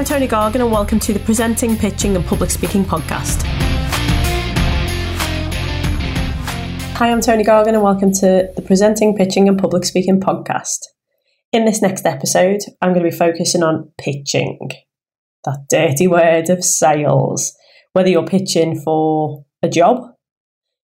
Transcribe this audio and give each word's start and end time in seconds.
I'm 0.00 0.06
Toni 0.06 0.28
Gargan, 0.28 0.62
and 0.62 0.72
welcome 0.72 0.98
to 1.00 1.12
the 1.12 1.18
Presenting, 1.18 1.76
Pitching, 1.76 2.16
and 2.16 2.24
Public 2.24 2.48
Speaking 2.48 2.86
podcast. 2.86 3.42
Hi, 6.94 7.10
I'm 7.12 7.20
Toni 7.20 7.44
Gargan, 7.44 7.74
and 7.74 7.82
welcome 7.82 8.10
to 8.12 8.50
the 8.56 8.62
Presenting, 8.62 9.14
Pitching, 9.14 9.46
and 9.46 9.58
Public 9.58 9.84
Speaking 9.84 10.18
podcast. 10.18 10.78
In 11.52 11.66
this 11.66 11.82
next 11.82 12.06
episode, 12.06 12.60
I'm 12.80 12.94
going 12.94 13.04
to 13.04 13.10
be 13.10 13.14
focusing 13.14 13.62
on 13.62 13.92
pitching, 13.98 14.70
that 15.44 15.66
dirty 15.68 16.06
word 16.06 16.48
of 16.48 16.64
sales. 16.64 17.54
Whether 17.92 18.08
you're 18.08 18.24
pitching 18.24 18.80
for 18.80 19.44
a 19.62 19.68
job, 19.68 20.14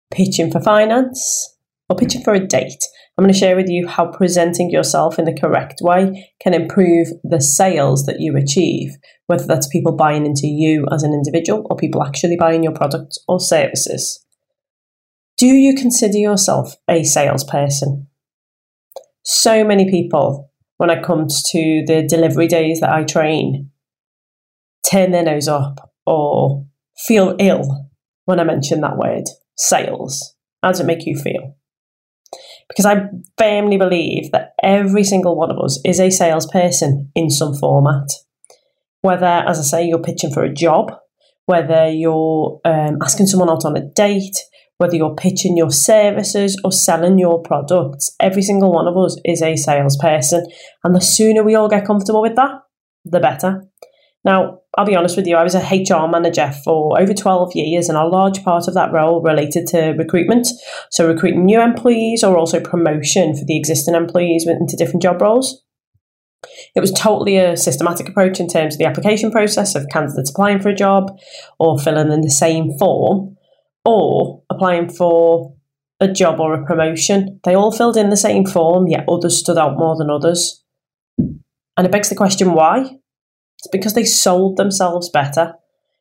pitching 0.09 0.50
for 0.50 0.62
finance, 0.62 1.57
or 1.89 1.98
pitching 1.98 2.23
for 2.23 2.34
a 2.34 2.39
date, 2.39 2.86
I'm 3.22 3.26
going 3.26 3.34
to 3.36 3.40
share 3.40 3.56
with 3.56 3.70
you 3.70 3.88
how 3.88 4.08
presenting 4.08 4.72
yourself 4.72 5.20
in 5.20 5.26
the 5.26 5.40
correct 5.40 5.76
way 5.80 6.34
can 6.42 6.56
improve 6.56 7.06
the 7.24 7.40
sales 7.40 8.07
that 8.07 8.20
you 8.20 8.36
achieve, 8.36 8.93
whether 9.28 9.46
that's 9.46 9.68
people 9.68 9.92
buying 9.92 10.25
into 10.25 10.48
you 10.48 10.88
as 10.92 11.04
an 11.04 11.14
individual 11.14 11.68
or 11.70 11.78
people 11.78 12.04
actually 12.04 12.36
buying 12.36 12.64
your 12.64 12.74
products 12.74 13.20
or 13.28 13.39
services. 13.39 14.26
Do 15.38 15.46
you 15.46 15.76
consider 15.76 16.18
yourself 16.18 16.74
a 16.89 17.04
salesperson? 17.04 18.07
So 19.24 19.64
many 19.64 19.88
people, 19.88 20.51
when 20.78 20.90
it 20.90 21.04
comes 21.04 21.43
to 21.51 21.84
the 21.86 22.04
delivery 22.10 22.48
days 22.48 22.79
that 22.79 22.90
I 22.90 23.04
train, 23.04 23.70
turn 24.90 25.12
their 25.12 25.21
nose 25.21 25.48
up 25.48 25.93
or 26.07 26.65
feel 26.98 27.36
ill 27.38 27.92
when 28.26 28.40
I 28.40 28.46
mention 28.46 28.82
that 28.82 28.98
word, 28.98 29.26
sales. 29.60 30.34
How 30.64 30.70
does 30.70 30.79
it 30.79 30.88
make 30.88 31.06
you 31.06 31.15
feel? 31.15 31.56
Because 32.72 32.86
I 32.86 33.09
firmly 33.38 33.78
believe 33.78 34.31
that 34.31 34.53
every 34.64 35.03
single 35.03 35.36
one 35.36 35.52
of 35.52 35.59
us 35.59 35.80
is 35.84 36.00
a 36.00 36.09
salesperson 36.09 37.12
in 37.16 37.30
some 37.30 37.53
format. 37.53 38.08
Whether, 39.02 39.25
as 39.25 39.59
I 39.59 39.64
say, 39.64 39.88
you're 39.88 40.02
pitching 40.02 40.32
for 40.32 40.44
a 40.44 40.54
job, 40.54 40.94
whether 41.48 41.90
you're 41.90 42.62
um, 42.64 42.98
asking 43.04 43.28
someone 43.28 43.50
out 43.50 43.66
on 43.66 43.76
a 43.76 43.86
date, 43.94 44.38
whether 44.78 44.95
you're 44.95 45.16
pitching 45.16 45.58
your 45.58 45.70
services 45.70 46.60
or 46.64 46.72
selling 46.72 47.20
your 47.20 47.42
products, 47.42 48.16
every 48.22 48.42
single 48.42 48.72
one 48.72 48.88
of 48.88 48.98
us 48.98 49.20
is 49.26 49.42
a 49.42 49.58
salesperson. 49.58 50.45
And 50.86 50.95
the 50.95 51.02
sooner 51.02 51.44
we 51.44 51.56
all 51.56 51.67
get 51.67 51.86
comfortable 51.86 52.22
with 52.22 52.38
that, 52.38 52.62
the 53.04 53.20
better. 53.20 53.66
Now, 54.23 54.59
I'll 54.77 54.86
be 54.86 54.95
honest 54.95 55.17
with 55.17 55.25
you, 55.25 55.36
I 55.36 55.44
was 55.44 55.55
a 55.55 55.59
HR 55.59 56.08
manager 56.08 56.52
for 56.64 57.00
over 57.00 57.14
12 57.14 57.55
years, 57.55 57.89
and 57.89 57.97
a 57.97 58.05
large 58.05 58.44
part 58.44 58.67
of 58.67 58.73
that 58.75 58.91
role 58.91 59.22
related 59.22 59.67
to 59.67 59.91
recruitment. 59.97 60.47
So, 60.91 61.08
recruiting 61.08 61.45
new 61.45 61.59
employees 61.59 62.23
or 62.23 62.38
also 62.38 62.59
promotion 62.59 63.36
for 63.36 63.45
the 63.45 63.58
existing 63.58 63.95
employees 63.95 64.45
into 64.47 64.77
different 64.77 65.02
job 65.02 65.22
roles. 65.22 65.64
It 66.75 66.80
was 66.80 66.92
totally 66.92 67.38
a 67.38 67.58
systematic 67.58 68.09
approach 68.09 68.39
in 68.39 68.47
terms 68.47 68.75
of 68.75 68.80
the 68.80 68.86
application 68.86 69.31
process 69.31 69.75
of 69.75 69.88
candidates 69.92 70.31
applying 70.31 70.59
for 70.59 70.69
a 70.69 70.75
job 70.75 71.19
or 71.59 71.80
filling 71.80 72.11
in 72.11 72.22
the 72.22 72.31
same 72.31 72.72
form 72.80 73.38
or 73.86 74.42
applying 74.49 74.89
for 74.89 75.55
a 75.99 76.08
job 76.08 76.39
or 76.39 76.53
a 76.53 76.66
promotion. 76.66 77.39
They 77.44 77.53
all 77.53 77.72
filled 77.72 77.97
in 77.97 78.09
the 78.09 78.17
same 78.17 78.45
form, 78.45 78.88
yet 78.88 79.05
others 79.08 79.38
stood 79.38 79.58
out 79.58 79.77
more 79.77 79.95
than 79.95 80.09
others. 80.09 80.64
And 81.17 81.86
it 81.86 81.92
begs 81.92 82.09
the 82.09 82.16
question 82.16 82.53
why? 82.53 82.97
It's 83.62 83.70
because 83.72 83.94
they 83.94 84.06
sold 84.06 84.58
themselves 84.58 85.09
better. 85.09 85.54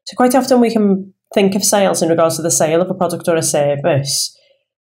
So 0.05 0.17
quite 0.17 0.35
often 0.35 0.61
we 0.61 0.73
can 0.73 1.13
think 1.35 1.55
of 1.55 1.63
sales 1.63 2.01
in 2.01 2.09
regards 2.09 2.37
to 2.37 2.43
the 2.43 2.51
sale 2.51 2.81
of 2.81 2.91
a 2.91 2.95
product 2.95 3.29
or 3.29 3.37
a 3.37 3.43
service. 3.43 4.35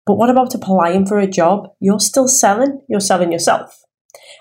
But 0.05 0.15
what 0.15 0.29
about 0.29 0.53
applying 0.53 1.05
for 1.05 1.17
a 1.17 1.25
job? 1.25 1.69
You're 1.79 2.01
still 2.01 2.27
selling, 2.27 2.81
you're 2.89 2.99
selling 2.99 3.31
yourself. 3.31 3.81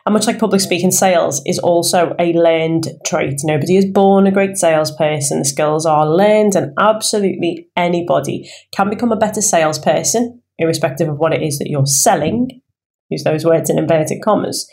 And 0.05 0.13
much 0.13 0.27
like 0.27 0.39
public 0.39 0.61
speaking, 0.61 0.91
sales 0.91 1.41
is 1.47 1.59
also 1.61 2.15
a 2.19 2.33
learned 2.33 2.89
trait. 3.07 3.41
Nobody 3.45 3.77
is 3.77 3.87
born 3.87 4.27
a 4.27 4.33
great 4.33 4.57
salesperson. 4.57 5.39
The 5.39 5.45
skills 5.45 5.87
are 5.87 6.07
learned, 6.07 6.57
and 6.57 6.73
absolutely 6.79 7.69
anybody 7.77 8.51
can 8.75 8.91
become 8.91 9.13
a 9.13 9.17
better 9.17 9.41
salesperson, 9.41 10.43
irrespective 10.59 11.09
of 11.09 11.19
what 11.19 11.33
it 11.33 11.43
is 11.43 11.59
that 11.59 11.71
you're 11.71 11.87
selling. 11.87 12.61
Use 13.09 13.25
those 13.25 13.45
words 13.45 13.71
in 13.71 13.79
inverted 13.79 14.23
commas 14.23 14.69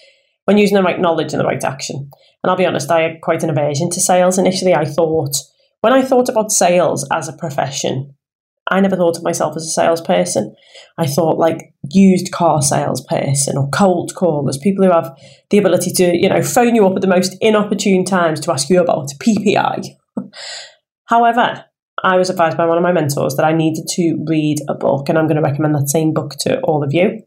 when 0.46 0.58
using 0.58 0.76
the 0.76 0.84
right 0.84 1.00
knowledge 1.00 1.32
and 1.32 1.40
the 1.40 1.46
right 1.46 1.64
action. 1.64 2.10
And 2.44 2.50
I'll 2.50 2.58
be 2.58 2.66
honest, 2.66 2.92
I 2.92 3.02
had 3.02 3.22
quite 3.22 3.44
an 3.44 3.50
aversion 3.50 3.90
to 3.92 4.02
sales 4.02 4.38
initially. 4.38 4.74
I 4.74 4.86
thought, 4.86 5.36
when 5.82 5.94
I 5.94 6.02
thought 6.02 6.30
about 6.30 6.52
sales 6.52 7.08
as 7.12 7.28
a 7.28 7.34
profession, 7.34 8.16
I 8.70 8.80
never 8.80 8.96
thought 8.96 9.18
of 9.18 9.24
myself 9.24 9.56
as 9.56 9.66
a 9.66 9.70
salesperson. 9.70 10.56
I 10.98 11.06
thought 11.06 11.38
like 11.38 11.74
used 11.92 12.32
car 12.32 12.62
salesperson 12.62 13.58
or 13.58 13.70
cold 13.70 14.14
callers, 14.16 14.58
people 14.58 14.86
who 14.86 14.92
have 14.92 15.16
the 15.50 15.58
ability 15.58 15.92
to, 15.94 16.18
you 16.18 16.30
know, 16.30 16.42
phone 16.42 16.76
you 16.76 16.86
up 16.86 16.96
at 16.96 17.02
the 17.02 17.08
most 17.08 17.36
inopportune 17.42 18.06
times 18.06 18.40
to 18.42 18.52
ask 18.52 18.70
you 18.70 18.82
about 18.82 19.10
PPI. 19.20 19.88
However, 21.06 21.66
I 22.04 22.18
was 22.18 22.30
advised 22.30 22.58
by 22.58 22.66
one 22.66 22.78
of 22.78 22.84
my 22.84 22.94
mentors 22.94 23.36
that 23.36 23.46
I 23.46 23.54
needed 23.54 23.86
to 23.90 24.24
read 24.28 24.60
a 24.70 24.74
book, 24.74 25.10
and 25.10 25.18
I'm 25.18 25.28
going 25.28 25.36
to 25.36 25.44
recommend 25.44 25.76
that 25.76 25.90
same 25.90 26.14
book 26.14 26.36
to 26.40 26.60
all 26.62 26.84
of 26.84 26.94
you 26.94 27.22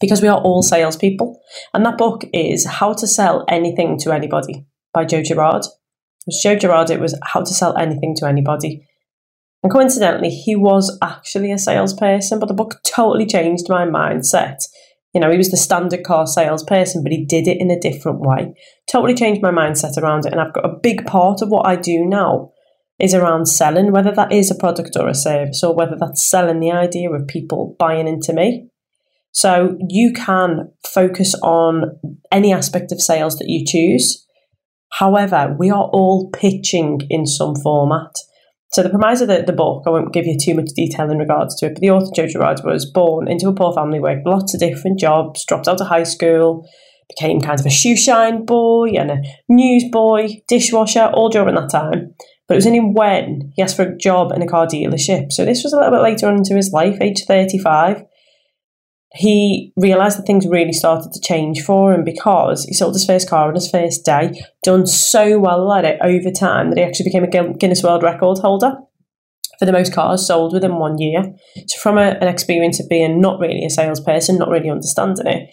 because 0.00 0.22
we 0.22 0.28
are 0.28 0.40
all 0.40 0.62
salespeople. 0.62 1.40
And 1.74 1.84
that 1.84 1.98
book 1.98 2.24
is 2.32 2.66
How 2.66 2.92
to 2.94 3.06
Sell 3.06 3.44
Anything 3.48 3.98
to 4.00 4.12
Anybody 4.12 4.66
by 4.92 5.04
Joe 5.04 5.22
Girard. 5.22 5.64
It 5.64 6.26
was 6.26 6.40
Joe 6.42 6.56
Girard, 6.56 6.90
it 6.90 7.00
was 7.00 7.18
How 7.22 7.40
to 7.40 7.54
Sell 7.54 7.76
Anything 7.76 8.14
to 8.16 8.26
Anybody. 8.26 8.86
And 9.62 9.72
coincidentally, 9.72 10.30
he 10.30 10.54
was 10.54 10.96
actually 11.02 11.50
a 11.50 11.58
salesperson, 11.58 12.38
but 12.38 12.46
the 12.46 12.54
book 12.54 12.80
totally 12.84 13.26
changed 13.26 13.68
my 13.68 13.84
mindset. 13.84 14.58
You 15.12 15.20
know, 15.20 15.30
he 15.30 15.38
was 15.38 15.50
the 15.50 15.56
standard 15.56 16.04
car 16.04 16.26
salesperson, 16.26 17.02
but 17.02 17.10
he 17.10 17.24
did 17.24 17.48
it 17.48 17.58
in 17.58 17.70
a 17.70 17.80
different 17.80 18.20
way. 18.20 18.54
Totally 18.86 19.14
changed 19.14 19.42
my 19.42 19.50
mindset 19.50 19.96
around 19.96 20.26
it. 20.26 20.32
And 20.32 20.40
I've 20.40 20.52
got 20.52 20.66
a 20.66 20.78
big 20.82 21.06
part 21.06 21.42
of 21.42 21.48
what 21.48 21.66
I 21.66 21.74
do 21.74 22.04
now 22.04 22.52
is 22.98 23.14
around 23.14 23.46
selling, 23.46 23.92
whether 23.92 24.12
that 24.12 24.32
is 24.32 24.50
a 24.50 24.54
product 24.54 24.96
or 24.96 25.08
a 25.08 25.14
service, 25.14 25.62
or 25.62 25.74
whether 25.74 25.96
that's 25.98 26.28
selling 26.28 26.60
the 26.60 26.72
idea 26.72 27.10
of 27.10 27.26
people 27.26 27.76
buying 27.78 28.06
into 28.06 28.32
me. 28.32 28.68
So 29.36 29.76
you 29.90 30.14
can 30.14 30.72
focus 30.88 31.34
on 31.42 31.98
any 32.32 32.54
aspect 32.54 32.90
of 32.90 33.02
sales 33.02 33.36
that 33.36 33.50
you 33.50 33.66
choose. 33.66 34.26
However, 34.92 35.54
we 35.58 35.68
are 35.68 35.90
all 35.92 36.30
pitching 36.30 37.02
in 37.10 37.26
some 37.26 37.54
format. 37.54 38.12
So 38.72 38.82
the 38.82 38.88
premise 38.88 39.20
of 39.20 39.28
the, 39.28 39.44
the 39.46 39.52
book, 39.52 39.82
I 39.86 39.90
won't 39.90 40.14
give 40.14 40.24
you 40.24 40.38
too 40.40 40.54
much 40.54 40.70
detail 40.74 41.10
in 41.10 41.18
regards 41.18 41.54
to 41.56 41.66
it, 41.66 41.74
but 41.74 41.82
the 41.82 41.90
author 41.90 42.10
Joe 42.16 42.26
Girard 42.26 42.62
was 42.64 42.90
born 42.90 43.28
into 43.28 43.48
a 43.48 43.54
poor 43.54 43.74
family, 43.74 44.00
worked 44.00 44.26
lots 44.26 44.54
of 44.54 44.60
different 44.60 44.98
jobs, 44.98 45.44
dropped 45.44 45.68
out 45.68 45.82
of 45.82 45.88
high 45.88 46.04
school, 46.04 46.66
became 47.06 47.42
kind 47.42 47.60
of 47.60 47.66
a 47.66 47.70
shoe 47.70 47.94
shine 47.94 48.46
boy 48.46 48.88
and 48.96 49.10
a 49.10 49.22
newsboy, 49.50 50.28
dishwasher, 50.48 51.10
all 51.12 51.28
during 51.28 51.56
that 51.56 51.68
time. 51.68 52.14
But 52.48 52.54
it 52.54 52.56
was 52.56 52.66
only 52.66 52.80
when 52.80 53.52
he 53.54 53.62
asked 53.62 53.76
for 53.76 53.82
a 53.82 53.98
job 53.98 54.32
in 54.32 54.40
a 54.40 54.48
car 54.48 54.66
dealership. 54.66 55.30
So 55.30 55.44
this 55.44 55.62
was 55.62 55.74
a 55.74 55.76
little 55.76 55.92
bit 55.92 56.02
later 56.02 56.26
on 56.26 56.36
into 56.36 56.56
his 56.56 56.72
life, 56.72 57.02
age 57.02 57.26
35 57.26 58.02
he 59.16 59.72
realised 59.76 60.18
that 60.18 60.26
things 60.26 60.46
really 60.46 60.72
started 60.72 61.12
to 61.12 61.20
change 61.20 61.62
for 61.62 61.92
him 61.92 62.04
because 62.04 62.64
he 62.64 62.74
sold 62.74 62.94
his 62.94 63.06
first 63.06 63.28
car 63.28 63.48
on 63.48 63.54
his 63.54 63.70
first 63.70 64.04
day, 64.04 64.40
done 64.62 64.86
so 64.86 65.38
well 65.38 65.72
at 65.72 65.84
it 65.84 65.98
over 66.02 66.30
time 66.30 66.70
that 66.70 66.78
he 66.78 66.84
actually 66.84 67.10
became 67.10 67.24
a 67.24 67.54
Guinness 67.54 67.82
World 67.82 68.02
Record 68.02 68.38
holder 68.38 68.76
for 69.58 69.64
the 69.64 69.72
most 69.72 69.94
cars 69.94 70.26
sold 70.26 70.52
within 70.52 70.76
one 70.76 70.98
year. 70.98 71.34
So, 71.66 71.80
from 71.80 71.98
a, 71.98 72.18
an 72.20 72.28
experience 72.28 72.78
of 72.78 72.88
being 72.88 73.20
not 73.20 73.40
really 73.40 73.64
a 73.64 73.70
salesperson, 73.70 74.38
not 74.38 74.50
really 74.50 74.70
understanding 74.70 75.26
it, 75.26 75.50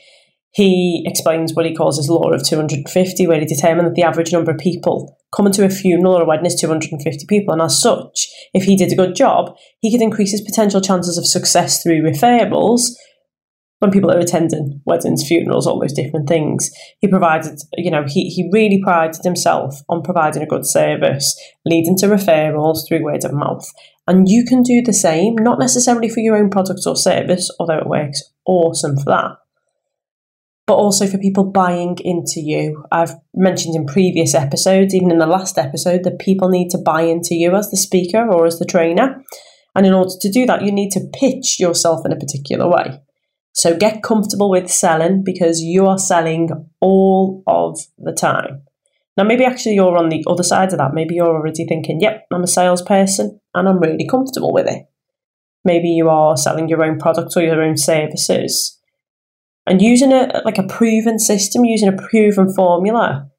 he 0.51 1.03
explains 1.07 1.53
what 1.53 1.66
he 1.66 1.74
calls 1.74 1.97
his 1.97 2.09
law 2.09 2.31
of 2.31 2.45
250, 2.45 3.28
where 3.28 3.40
he 3.40 3.45
determined 3.45 3.88
that 3.88 3.95
the 3.95 4.03
average 4.03 4.31
number 4.31 4.51
of 4.51 4.57
people 4.57 5.18
coming 5.35 5.53
to 5.53 5.66
a 5.66 5.69
funeral 5.69 6.16
or 6.16 6.22
a 6.22 6.25
wedding 6.25 6.45
is 6.45 6.59
250 6.59 7.25
people. 7.28 7.53
And 7.53 7.62
as 7.62 7.81
such, 7.81 8.28
if 8.53 8.66
he 8.66 8.75
did 8.75 8.91
a 8.91 8.95
good 8.95 9.16
job, 9.16 9.56
he 9.80 9.91
could 9.91 10.03
increase 10.03 10.31
his 10.31 10.41
potential 10.41 10.80
chances 10.80 11.18
of 11.18 11.25
success 11.25 11.81
through 11.81 12.03
referrals 12.03 12.91
when 13.83 13.91
people 13.91 14.09
are 14.09 14.17
attending 14.17 14.81
weddings, 14.85 15.27
funerals, 15.27 15.67
all 15.67 15.77
those 15.77 15.91
different 15.91 16.25
things. 16.25 16.71
He 16.99 17.07
provided, 17.09 17.59
you 17.75 17.91
know, 17.91 18.06
he, 18.07 18.30
he 18.30 18.50
really 18.50 18.81
prided 18.81 19.21
himself 19.25 19.81
on 19.89 20.01
providing 20.01 20.41
a 20.41 20.47
good 20.47 20.65
service, 20.65 21.38
leading 21.65 21.97
to 21.97 22.06
referrals 22.06 22.88
through 22.88 23.03
word 23.03 23.25
of 23.25 23.33
mouth. 23.33 23.69
And 24.07 24.30
you 24.30 24.45
can 24.45 24.63
do 24.63 24.81
the 24.81 24.94
same, 24.94 25.35
not 25.35 25.59
necessarily 25.59 26.07
for 26.07 26.21
your 26.21 26.38
own 26.38 26.50
product 26.50 26.80
or 26.88 26.95
service, 26.95 27.51
although 27.59 27.77
it 27.77 27.88
works 27.88 28.24
awesome 28.45 28.95
for 28.95 29.09
that, 29.09 29.31
but 30.65 30.75
also 30.75 31.06
for 31.06 31.18
people 31.18 31.44
buying 31.44 31.97
into 32.06 32.39
you. 32.39 32.85
I've 32.89 33.15
mentioned 33.35 33.75
in 33.75 33.85
previous 33.85 34.33
episodes, 34.33 34.95
even 34.95 35.12
in 35.12 35.18
the 35.18 35.27
last 35.27 35.57
episode, 35.57 36.06
that 36.06 36.19
people 36.19 36.47
need 36.47 36.69
to 36.69 36.77
buy 36.77 37.01
into 37.01 37.35
you 37.35 37.53
as 37.53 37.69
the 37.69 37.75
speaker 37.75 38.31
or 38.31 38.45
as 38.45 38.59
the 38.59 38.65
trainer. 38.65 39.21
And 39.75 39.85
in 39.85 39.91
order 39.91 40.13
to 40.21 40.31
do 40.31 40.45
that, 40.45 40.62
you 40.62 40.71
need 40.71 40.91
to 40.91 41.09
pitch 41.19 41.59
yourself 41.59 42.06
in 42.06 42.13
a 42.13 42.18
particular 42.18 42.69
way. 42.69 43.01
So 43.53 43.77
get 43.77 44.03
comfortable 44.03 44.50
with 44.50 44.69
selling 44.69 45.23
because 45.23 45.61
you 45.61 45.85
are 45.88 45.97
selling 45.97 46.50
all 46.81 47.44
of 47.47 47.79
the 47.97 48.13
time. 48.13 48.63
Now, 49.15 49.23
maybe 49.23 49.45
actually 49.45 49.75
you're 49.75 49.97
on 49.97 50.09
the 50.09 50.23
other 50.27 50.44
side 50.44 50.73
of 50.73 50.79
that. 50.79 50.94
Maybe 50.94 51.15
you're 51.15 51.27
already 51.27 51.65
thinking, 51.65 52.01
yep, 52.01 52.25
I'm 52.31 52.44
a 52.44 52.47
salesperson 52.47 53.39
and 53.53 53.69
I'm 53.69 53.79
really 53.79 54.07
comfortable 54.07 54.51
with 54.51 54.67
it. 54.67 54.85
Maybe 55.63 55.89
you 55.89 56.09
are 56.09 56.35
selling 56.35 56.67
your 56.67 56.83
own 56.83 56.97
products 56.97 57.38
or 57.38 57.44
your 57.44 57.61
own 57.61 57.77
services 57.77 58.79
and 59.65 59.81
using 59.81 60.11
a 60.11 60.41
like 60.44 60.57
a 60.57 60.67
proven 60.67 61.19
system, 61.19 61.65
using 61.65 61.88
a 61.88 61.97
proven 62.09 62.53
formula, 62.53 63.29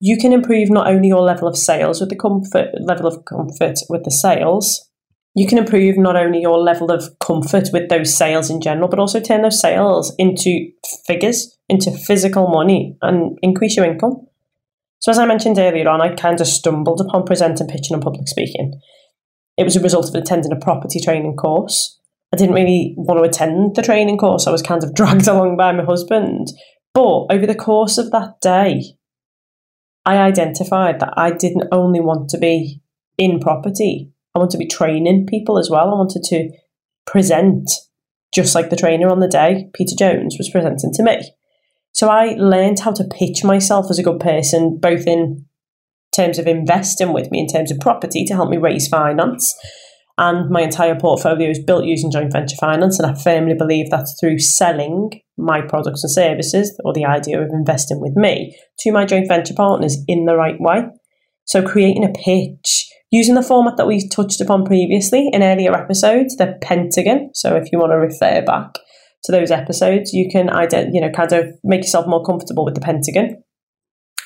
you 0.00 0.16
can 0.16 0.32
improve 0.32 0.70
not 0.70 0.88
only 0.88 1.08
your 1.08 1.22
level 1.22 1.48
of 1.48 1.56
sales 1.56 2.00
with 2.00 2.10
the 2.10 2.16
comfort 2.16 2.68
level 2.80 3.06
of 3.06 3.24
comfort 3.24 3.78
with 3.88 4.04
the 4.04 4.10
sales, 4.10 4.88
you 5.36 5.46
can 5.46 5.58
improve 5.58 5.98
not 5.98 6.16
only 6.16 6.40
your 6.40 6.58
level 6.58 6.90
of 6.90 7.10
comfort 7.20 7.68
with 7.70 7.90
those 7.90 8.16
sales 8.16 8.48
in 8.48 8.58
general, 8.58 8.88
but 8.88 8.98
also 8.98 9.20
turn 9.20 9.42
those 9.42 9.60
sales 9.60 10.14
into 10.18 10.70
figures, 11.06 11.58
into 11.68 11.90
physical 11.90 12.48
money, 12.48 12.96
and 13.02 13.38
increase 13.42 13.76
your 13.76 13.84
income. 13.84 14.26
So, 14.98 15.10
as 15.10 15.18
I 15.18 15.26
mentioned 15.26 15.58
earlier 15.58 15.90
on, 15.90 16.00
I 16.00 16.14
kind 16.14 16.40
of 16.40 16.46
stumbled 16.46 17.02
upon 17.02 17.24
presenting, 17.24 17.66
pitching, 17.66 17.92
and 17.92 18.02
public 18.02 18.26
speaking. 18.28 18.80
It 19.58 19.64
was 19.64 19.76
a 19.76 19.80
result 19.80 20.08
of 20.08 20.14
attending 20.14 20.52
a 20.52 20.56
property 20.56 21.00
training 21.00 21.36
course. 21.36 22.00
I 22.32 22.38
didn't 22.38 22.54
really 22.54 22.94
want 22.96 23.22
to 23.22 23.28
attend 23.28 23.76
the 23.76 23.82
training 23.82 24.16
course. 24.16 24.46
I 24.46 24.52
was 24.52 24.62
kind 24.62 24.82
of 24.82 24.94
dragged 24.94 25.28
along 25.28 25.58
by 25.58 25.70
my 25.72 25.84
husband. 25.84 26.48
But 26.94 27.26
over 27.30 27.46
the 27.46 27.54
course 27.54 27.98
of 27.98 28.10
that 28.10 28.40
day, 28.40 28.96
I 30.06 30.16
identified 30.16 31.00
that 31.00 31.12
I 31.18 31.30
didn't 31.30 31.68
only 31.72 32.00
want 32.00 32.30
to 32.30 32.38
be 32.38 32.80
in 33.18 33.38
property, 33.38 34.12
I 34.36 34.38
wanted 34.38 34.52
to 34.52 34.58
be 34.58 34.66
training 34.66 35.26
people 35.26 35.58
as 35.58 35.70
well. 35.70 35.88
I 35.88 35.94
wanted 35.94 36.22
to 36.24 36.50
present 37.06 37.70
just 38.34 38.54
like 38.54 38.68
the 38.68 38.76
trainer 38.76 39.08
on 39.08 39.20
the 39.20 39.28
day, 39.28 39.70
Peter 39.72 39.94
Jones, 39.98 40.36
was 40.36 40.50
presenting 40.50 40.92
to 40.92 41.02
me. 41.02 41.32
So 41.92 42.10
I 42.10 42.34
learned 42.36 42.80
how 42.80 42.92
to 42.92 43.04
pitch 43.04 43.42
myself 43.42 43.86
as 43.88 43.98
a 43.98 44.02
good 44.02 44.20
person, 44.20 44.78
both 44.78 45.06
in 45.06 45.46
terms 46.14 46.38
of 46.38 46.46
investing 46.46 47.14
with 47.14 47.30
me, 47.30 47.40
in 47.40 47.46
terms 47.46 47.70
of 47.70 47.80
property 47.80 48.26
to 48.26 48.34
help 48.34 48.50
me 48.50 48.58
raise 48.58 48.88
finance. 48.88 49.54
And 50.18 50.50
my 50.50 50.60
entire 50.60 50.98
portfolio 51.00 51.48
is 51.48 51.64
built 51.64 51.86
using 51.86 52.10
joint 52.10 52.30
venture 52.30 52.56
finance. 52.56 52.98
And 52.98 53.10
I 53.10 53.14
firmly 53.14 53.54
believe 53.54 53.88
that 53.90 54.06
through 54.20 54.40
selling 54.40 55.12
my 55.38 55.62
products 55.62 56.04
and 56.04 56.12
services, 56.12 56.78
or 56.84 56.92
the 56.92 57.06
idea 57.06 57.40
of 57.40 57.48
investing 57.54 58.00
with 58.02 58.14
me, 58.16 58.54
to 58.80 58.92
my 58.92 59.06
joint 59.06 59.28
venture 59.28 59.54
partners 59.54 59.96
in 60.06 60.26
the 60.26 60.36
right 60.36 60.60
way. 60.60 60.84
So 61.46 61.66
creating 61.66 62.04
a 62.04 62.12
pitch 62.12 62.86
using 63.16 63.34
the 63.34 63.42
format 63.42 63.76
that 63.76 63.86
we 63.86 64.08
touched 64.08 64.40
upon 64.40 64.64
previously 64.64 65.28
in 65.32 65.42
earlier 65.42 65.74
episodes, 65.74 66.36
the 66.36 66.58
pentagon. 66.60 67.30
So 67.34 67.56
if 67.56 67.70
you 67.72 67.78
want 67.78 67.92
to 67.92 67.96
refer 67.96 68.44
back 68.44 68.74
to 69.24 69.32
those 69.32 69.50
episodes, 69.50 70.12
you 70.12 70.28
can 70.30 70.48
ident- 70.48 70.90
you 70.92 71.00
know 71.00 71.10
kind 71.10 71.32
of 71.32 71.46
make 71.64 71.82
yourself 71.82 72.06
more 72.06 72.24
comfortable 72.24 72.64
with 72.64 72.74
the 72.74 72.80
pentagon. 72.80 73.42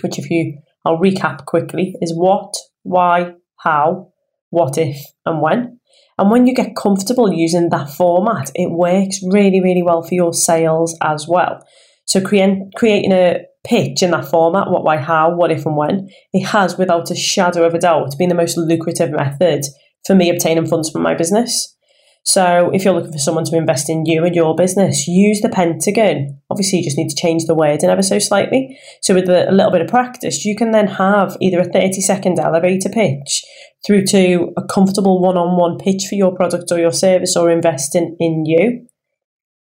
Which, 0.02 0.18
if 0.18 0.30
you, 0.30 0.58
I'll 0.84 0.98
recap 0.98 1.44
quickly, 1.44 1.94
is 2.00 2.14
what, 2.16 2.54
why, 2.84 3.34
how, 3.58 4.12
what 4.48 4.78
if, 4.78 4.96
and 5.26 5.42
when. 5.42 5.78
And 6.18 6.30
when 6.30 6.46
you 6.46 6.54
get 6.54 6.76
comfortable 6.76 7.32
using 7.32 7.70
that 7.70 7.90
format, 7.90 8.50
it 8.54 8.70
works 8.70 9.20
really, 9.22 9.60
really 9.60 9.82
well 9.82 10.02
for 10.02 10.14
your 10.14 10.32
sales 10.32 10.96
as 11.02 11.26
well. 11.28 11.64
So 12.06 12.20
creating 12.20 12.70
creating 12.76 13.12
a 13.12 13.44
pitch 13.64 14.02
in 14.02 14.10
that 14.10 14.28
format, 14.28 14.70
what, 14.70 14.84
why, 14.84 14.96
how, 14.96 15.34
what 15.34 15.50
if, 15.50 15.66
and 15.66 15.76
when, 15.76 16.08
it 16.32 16.46
has, 16.46 16.78
without 16.78 17.10
a 17.10 17.16
shadow 17.16 17.64
of 17.64 17.74
a 17.74 17.78
doubt, 17.78 18.16
been 18.18 18.28
the 18.28 18.34
most 18.34 18.56
lucrative 18.56 19.10
method 19.10 19.64
for 20.06 20.14
me 20.14 20.30
obtaining 20.30 20.66
funds 20.66 20.90
from 20.90 21.02
my 21.02 21.14
business. 21.14 21.76
So 22.22 22.70
if 22.74 22.84
you're 22.84 22.94
looking 22.94 23.12
for 23.12 23.18
someone 23.18 23.44
to 23.44 23.56
invest 23.56 23.88
in 23.88 24.04
you 24.04 24.24
and 24.24 24.34
your 24.34 24.54
business, 24.54 25.08
use 25.08 25.40
the 25.40 25.48
Pentagon. 25.48 26.38
Obviously, 26.50 26.78
you 26.78 26.84
just 26.84 26.98
need 26.98 27.08
to 27.08 27.16
change 27.16 27.46
the 27.46 27.54
wording 27.54 27.88
ever 27.88 28.02
so 28.02 28.18
slightly. 28.18 28.78
So 29.00 29.14
with 29.14 29.28
a 29.28 29.50
little 29.50 29.72
bit 29.72 29.80
of 29.80 29.88
practice, 29.88 30.44
you 30.44 30.54
can 30.54 30.70
then 30.70 30.86
have 30.86 31.36
either 31.40 31.60
a 31.60 31.64
30 31.64 32.00
second 32.00 32.38
elevator 32.38 32.90
pitch 32.90 33.42
through 33.86 34.04
to 34.06 34.52
a 34.56 34.62
comfortable 34.64 35.20
one-on-one 35.20 35.78
pitch 35.78 36.06
for 36.08 36.14
your 36.14 36.34
product 36.34 36.70
or 36.70 36.78
your 36.78 36.92
service 36.92 37.36
or 37.36 37.50
investing 37.50 38.16
in 38.20 38.44
you. 38.44 38.86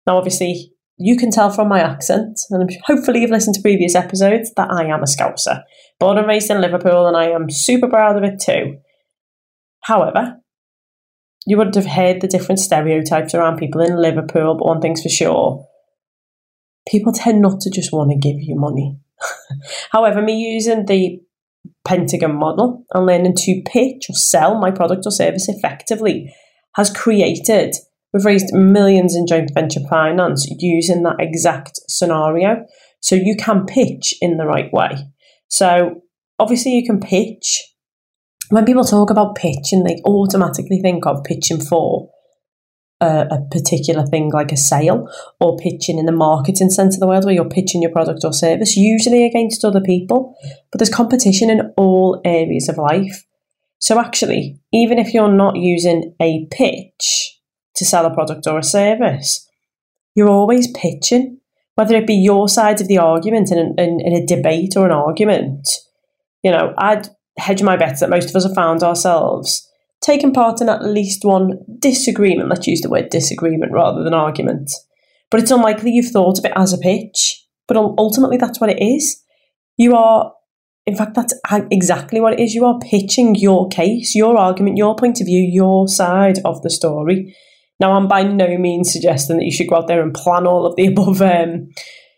Now, 0.06 0.18
obviously, 0.18 0.72
you 0.98 1.16
can 1.16 1.32
tell 1.32 1.52
from 1.52 1.68
my 1.68 1.80
accent, 1.80 2.40
and 2.50 2.70
hopefully 2.86 3.22
you've 3.22 3.32
listened 3.32 3.56
to 3.56 3.62
previous 3.62 3.96
episodes, 3.96 4.52
that 4.56 4.72
I 4.72 4.86
am 4.86 5.02
a 5.02 5.06
Scouser. 5.06 5.64
Born 6.00 6.18
and 6.18 6.28
raised 6.28 6.50
in 6.50 6.62
Liverpool, 6.62 7.08
and 7.08 7.16
I 7.16 7.30
am 7.30 7.50
super 7.50 7.88
proud 7.88 8.18
of 8.18 8.24
it 8.24 8.40
too. 8.40 8.78
However, 9.82 10.38
you 11.46 11.58
wouldn't 11.58 11.76
have 11.76 11.86
heard 11.86 12.22
the 12.22 12.28
different 12.28 12.60
stereotypes 12.60 13.34
around 13.34 13.58
people 13.58 13.82
in 13.82 14.02
Liverpool, 14.02 14.56
but 14.58 14.66
one 14.66 14.82
thing's 14.82 15.02
for 15.02 15.10
sure 15.10 15.68
people 16.88 17.12
tend 17.12 17.42
not 17.42 17.60
to 17.62 17.70
just 17.70 17.92
want 17.92 18.12
to 18.12 18.18
give 18.18 18.40
you 18.40 18.56
money. 18.56 18.98
However, 19.92 20.22
me 20.22 20.36
using 20.54 20.86
the 20.86 21.22
Pentagon 21.86 22.36
model 22.36 22.86
and 22.94 23.06
learning 23.06 23.36
to 23.36 23.62
pitch 23.66 24.08
or 24.10 24.14
sell 24.14 24.60
my 24.60 24.72
product 24.72 25.04
or 25.06 25.12
service 25.12 25.50
effectively 25.50 26.34
has 26.76 26.90
created 26.90 27.76
We've 28.14 28.26
raised 28.26 28.54
millions 28.54 29.16
in 29.16 29.28
joint 29.28 29.52
venture 29.54 29.82
finance 29.90 30.48
using 30.60 31.04
that 31.04 31.18
exact 31.20 31.80
scenario. 31.88 32.66
So 33.02 33.16
you 33.16 33.36
can 33.38 33.66
pitch 33.66 34.14
in 34.22 34.38
the 34.38 34.46
right 34.46 34.72
way. 34.74 34.98
So 35.50 36.02
obviously, 36.40 36.74
you 36.74 36.86
can 36.86 37.00
pitch. 37.00 37.62
When 38.50 38.66
people 38.66 38.86
talk 38.86 39.10
about 39.10 39.36
pitching, 39.36 39.84
they 39.84 40.02
automatically 40.06 40.80
think 40.82 41.06
of 41.06 41.24
pitching 41.24 41.60
for 41.60 42.10
a, 43.02 43.28
a, 43.30 43.48
particular 43.52 44.06
thing 44.06 44.32
like 44.32 44.52
a 44.52 44.58
sale 44.58 45.08
or 45.40 45.58
pitching 45.58 46.00
in 46.00 46.06
the 46.06 46.12
marketing 46.12 46.70
sense 46.70 46.96
of 46.96 47.00
the 47.00 47.08
world 47.08 47.26
where 47.26 47.34
you're 47.34 47.46
pitching 47.46 47.82
your 47.82 47.92
product 47.92 48.22
or 48.24 48.34
service, 48.34 48.76
usually 48.76 49.26
against 49.26 49.64
other 49.64 49.82
people. 49.82 50.36
But 50.72 50.80
there's 50.80 50.90
competition 50.90 51.50
in 51.50 51.74
all 51.78 52.22
areas 52.26 52.70
of 52.70 52.78
life. 52.78 53.26
So 53.80 54.00
actually, 54.00 54.60
even 54.74 54.98
if 54.98 55.14
you're 55.14 55.32
not 55.32 55.56
using 55.56 56.16
a 56.20 56.48
pitch, 56.50 57.37
to 57.78 57.86
sell 57.86 58.06
a 58.06 58.14
product 58.14 58.46
or 58.48 58.58
a 58.58 58.64
service, 58.64 59.48
you're 60.16 60.30
always 60.30 60.72
pitching, 60.72 61.40
whether 61.76 61.96
it 61.96 62.08
be 62.08 62.16
your 62.16 62.50
side 62.50 62.82
of 62.82 62.88
the 62.88 62.98
argument 62.98 63.52
in, 63.52 63.76
in, 63.78 64.00
in 64.02 64.14
a 64.14 64.26
debate 64.26 64.74
or 64.76 64.86
an 64.86 64.92
argument. 64.92 65.68
You 66.44 66.52
know, 66.52 66.74
I'd 66.78 67.10
hedge 67.38 67.64
my 67.64 67.78
bets 67.78 68.00
that 68.00 68.10
most 68.10 68.30
of 68.30 68.36
us 68.36 68.44
have 68.44 68.56
found 68.56 68.84
ourselves 68.84 69.68
taking 70.02 70.34
part 70.34 70.62
in 70.62 70.70
at 70.70 70.84
least 70.84 71.26
one 71.26 71.60
disagreement. 71.80 72.50
Let's 72.50 72.68
use 72.68 72.82
the 72.82 72.90
word 72.90 73.10
disagreement 73.10 73.72
rather 73.72 74.04
than 74.04 74.14
argument. 74.14 74.72
But 75.30 75.42
it's 75.42 75.52
unlikely 75.52 75.92
you've 75.92 76.12
thought 76.12 76.40
of 76.40 76.46
it 76.46 76.54
as 76.56 76.74
a 76.74 76.78
pitch. 76.78 77.46
But 77.68 77.78
ultimately, 77.78 78.38
that's 78.38 78.62
what 78.62 78.70
it 78.70 78.82
is. 78.82 79.22
You 79.76 79.96
are, 79.96 80.34
in 80.86 80.96
fact, 80.96 81.16
that's 81.16 81.34
exactly 81.70 82.22
what 82.22 82.34
it 82.34 82.40
is. 82.40 82.56
You 82.56 82.66
are 82.66 82.80
pitching 82.80 83.36
your 83.36 83.68
case, 83.68 84.16
your 84.16 84.38
argument, 84.38 84.78
your 84.78 84.96
point 84.96 85.20
of 85.20 85.28
view, 85.28 85.42
your 85.42 85.88
side 85.88 86.40
of 86.46 86.62
the 86.62 86.70
story. 86.70 87.36
Now, 87.80 87.94
I'm 87.94 88.08
by 88.08 88.24
no 88.24 88.58
means 88.58 88.92
suggesting 88.92 89.38
that 89.38 89.46
you 89.46 89.52
should 89.52 89.68
go 89.68 89.78
out 89.78 89.88
there 89.88 90.02
and 90.02 90.14
plan 90.14 90.48
all 90.48 90.66
of 90.66 90.76
the 90.76 90.88
above 90.88 91.22
um, 91.22 91.70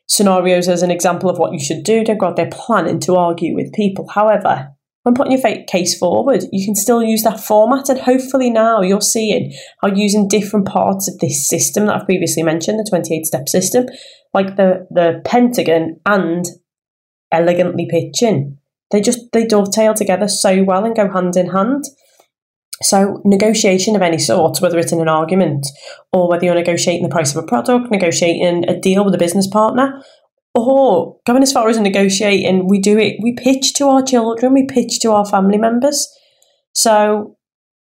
scenarios 0.07 0.67
as 0.67 0.81
an 0.81 0.91
example 0.91 1.29
of 1.29 1.37
what 1.37 1.53
you 1.53 1.59
should 1.59 1.83
do. 1.83 2.03
Don't 2.03 2.17
go 2.17 2.27
out 2.27 2.35
there 2.35 2.49
planning 2.51 2.99
to 3.01 3.15
argue 3.15 3.55
with 3.55 3.73
people. 3.73 4.07
However, 4.07 4.69
when 5.03 5.15
putting 5.15 5.31
your 5.31 5.41
fake 5.41 5.67
case 5.67 5.97
forward, 5.97 6.43
you 6.51 6.65
can 6.65 6.75
still 6.75 7.01
use 7.01 7.23
that 7.23 7.39
format, 7.39 7.89
and 7.89 7.99
hopefully 7.99 8.49
now 8.49 8.81
you're 8.81 9.01
seeing 9.01 9.53
how 9.81 9.87
using 9.87 10.27
different 10.27 10.67
parts 10.67 11.07
of 11.09 11.19
this 11.19 11.47
system 11.47 11.85
that 11.85 11.95
I've 11.95 12.05
previously 12.05 12.43
mentioned, 12.43 12.79
the 12.79 12.87
28 12.89 13.25
step 13.25 13.47
system, 13.47 13.85
like 14.33 14.55
the, 14.55 14.87
the 14.91 15.21
pentagon 15.25 15.99
and 16.05 16.45
elegantly 17.31 17.87
pitching, 17.89 18.57
they 18.91 19.01
just 19.01 19.31
they 19.31 19.45
dovetail 19.45 19.93
together 19.93 20.27
so 20.27 20.63
well 20.63 20.83
and 20.85 20.95
go 20.95 21.09
hand 21.09 21.35
in 21.35 21.49
hand. 21.49 21.85
So, 22.81 23.21
negotiation 23.25 23.95
of 23.95 24.01
any 24.01 24.17
sort, 24.17 24.61
whether 24.61 24.79
it's 24.79 24.93
in 24.93 25.01
an 25.01 25.09
argument 25.09 25.67
or 26.13 26.29
whether 26.29 26.45
you're 26.45 26.55
negotiating 26.55 27.03
the 27.03 27.09
price 27.09 27.35
of 27.35 27.43
a 27.43 27.47
product, 27.47 27.91
negotiating 27.91 28.69
a 28.69 28.79
deal 28.79 29.03
with 29.03 29.13
a 29.13 29.17
business 29.17 29.47
partner, 29.47 30.01
or 30.55 31.17
going 31.25 31.43
as 31.43 31.51
far 31.51 31.67
as 31.67 31.77
negotiating, 31.77 32.67
we 32.67 32.79
do 32.79 32.97
it, 32.97 33.17
we 33.21 33.33
pitch 33.33 33.73
to 33.75 33.87
our 33.87 34.01
children, 34.01 34.53
we 34.53 34.65
pitch 34.65 34.99
to 35.01 35.11
our 35.11 35.25
family 35.25 35.57
members. 35.57 36.07
So, 36.73 37.37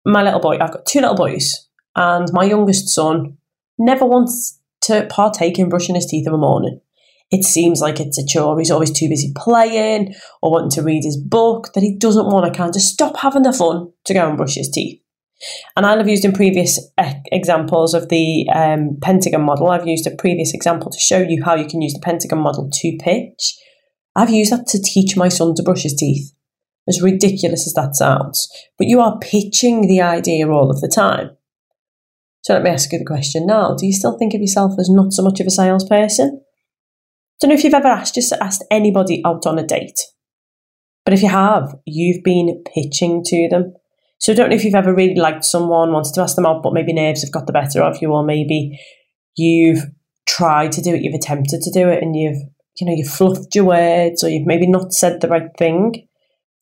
my 0.05 0.21
little 0.21 0.41
boy, 0.41 0.57
I've 0.59 0.73
got 0.73 0.85
two 0.85 0.99
little 0.99 1.15
boys, 1.15 1.65
and 1.95 2.27
my 2.33 2.43
youngest 2.43 2.89
son 2.89 3.37
never 3.77 4.05
wants 4.05 4.59
to 4.81 5.07
partake 5.09 5.59
in 5.59 5.69
brushing 5.69 5.95
his 5.95 6.05
teeth 6.05 6.27
in 6.27 6.33
the 6.33 6.37
morning 6.37 6.81
it 7.31 7.43
seems 7.43 7.81
like 7.81 7.99
it's 7.99 8.17
a 8.17 8.25
chore. 8.25 8.59
He's 8.59 8.71
always 8.71 8.91
too 8.91 9.09
busy 9.09 9.31
playing 9.35 10.13
or 10.41 10.51
wanting 10.51 10.71
to 10.71 10.83
read 10.83 11.03
his 11.03 11.17
book 11.17 11.73
that 11.73 11.81
he 11.81 11.97
doesn't 11.97 12.27
want 12.27 12.51
to 12.51 12.57
kind 12.57 12.75
of 12.75 12.81
stop 12.81 13.17
having 13.17 13.43
the 13.43 13.53
fun 13.53 13.91
to 14.05 14.13
go 14.13 14.27
and 14.27 14.37
brush 14.37 14.55
his 14.55 14.69
teeth. 14.69 14.99
And 15.75 15.85
I've 15.85 16.07
used 16.07 16.25
in 16.25 16.31
previous 16.31 16.79
examples 17.31 17.93
of 17.93 18.09
the 18.09 18.47
um, 18.53 18.97
Pentagon 19.01 19.41
model, 19.41 19.69
I've 19.69 19.87
used 19.87 20.07
a 20.07 20.15
previous 20.15 20.53
example 20.53 20.89
to 20.91 20.99
show 20.99 21.19
you 21.19 21.43
how 21.43 21.55
you 21.55 21.67
can 21.67 21.81
use 21.81 21.93
the 21.93 21.99
Pentagon 21.99 22.39
model 22.39 22.69
to 22.71 22.97
pitch. 22.99 23.55
I've 24.15 24.29
used 24.29 24.51
that 24.51 24.67
to 24.67 24.81
teach 24.81 25.17
my 25.17 25.27
son 25.27 25.55
to 25.55 25.63
brush 25.63 25.83
his 25.83 25.95
teeth. 25.95 26.33
As 26.87 27.01
ridiculous 27.01 27.65
as 27.65 27.73
that 27.73 27.95
sounds, 27.95 28.49
but 28.77 28.87
you 28.87 28.99
are 28.99 29.17
pitching 29.19 29.87
the 29.87 30.01
idea 30.01 30.49
all 30.49 30.69
of 30.69 30.81
the 30.81 30.89
time. 30.89 31.31
So 32.41 32.53
let 32.53 32.63
me 32.63 32.71
ask 32.71 32.91
you 32.91 32.99
the 32.99 33.05
question 33.05 33.45
now 33.45 33.73
do 33.73 33.85
you 33.85 33.93
still 33.93 34.17
think 34.17 34.33
of 34.33 34.41
yourself 34.41 34.73
as 34.77 34.89
not 34.89 35.13
so 35.13 35.23
much 35.23 35.39
of 35.39 35.47
a 35.47 35.49
salesperson? 35.49 36.41
Don't 37.43 37.49
know 37.49 37.55
if 37.55 37.65
you've 37.65 37.73
ever 37.73 37.89
asked 37.89 38.15
just 38.15 38.31
asked 38.31 38.63
anybody 38.71 39.21
out 39.25 39.45
on 39.45 39.59
a 39.59 39.67
date, 39.67 39.99
but 41.03 41.13
if 41.13 41.21
you 41.21 41.27
have, 41.27 41.75
you've 41.85 42.23
been 42.23 42.63
pitching 42.73 43.21
to 43.25 43.49
them. 43.49 43.73
So 44.19 44.31
I 44.31 44.35
don't 44.35 44.49
know 44.49 44.55
if 44.55 44.63
you've 44.63 44.75
ever 44.75 44.95
really 44.95 45.19
liked 45.19 45.43
someone, 45.43 45.91
wanted 45.91 46.13
to 46.13 46.21
ask 46.21 46.37
them 46.37 46.45
out, 46.45 46.63
but 46.63 46.71
maybe 46.71 46.93
nerves 46.93 47.21
have 47.21 47.33
got 47.33 47.45
the 47.45 47.51
better 47.51 47.81
of 47.81 48.01
you, 48.01 48.13
or 48.13 48.23
maybe 48.23 48.79
you've 49.35 49.83
tried 50.25 50.71
to 50.71 50.81
do 50.81 50.95
it, 50.95 51.01
you've 51.01 51.15
attempted 51.15 51.59
to 51.63 51.71
do 51.71 51.89
it, 51.89 52.01
and 52.01 52.15
you've 52.15 52.37
you 52.79 52.87
know, 52.87 52.93
you've 52.95 53.09
fluffed 53.09 53.53
your 53.53 53.65
words 53.65 54.23
or 54.23 54.29
you've 54.29 54.47
maybe 54.47 54.65
not 54.65 54.93
said 54.93 55.19
the 55.19 55.27
right 55.27 55.49
thing. 55.57 56.07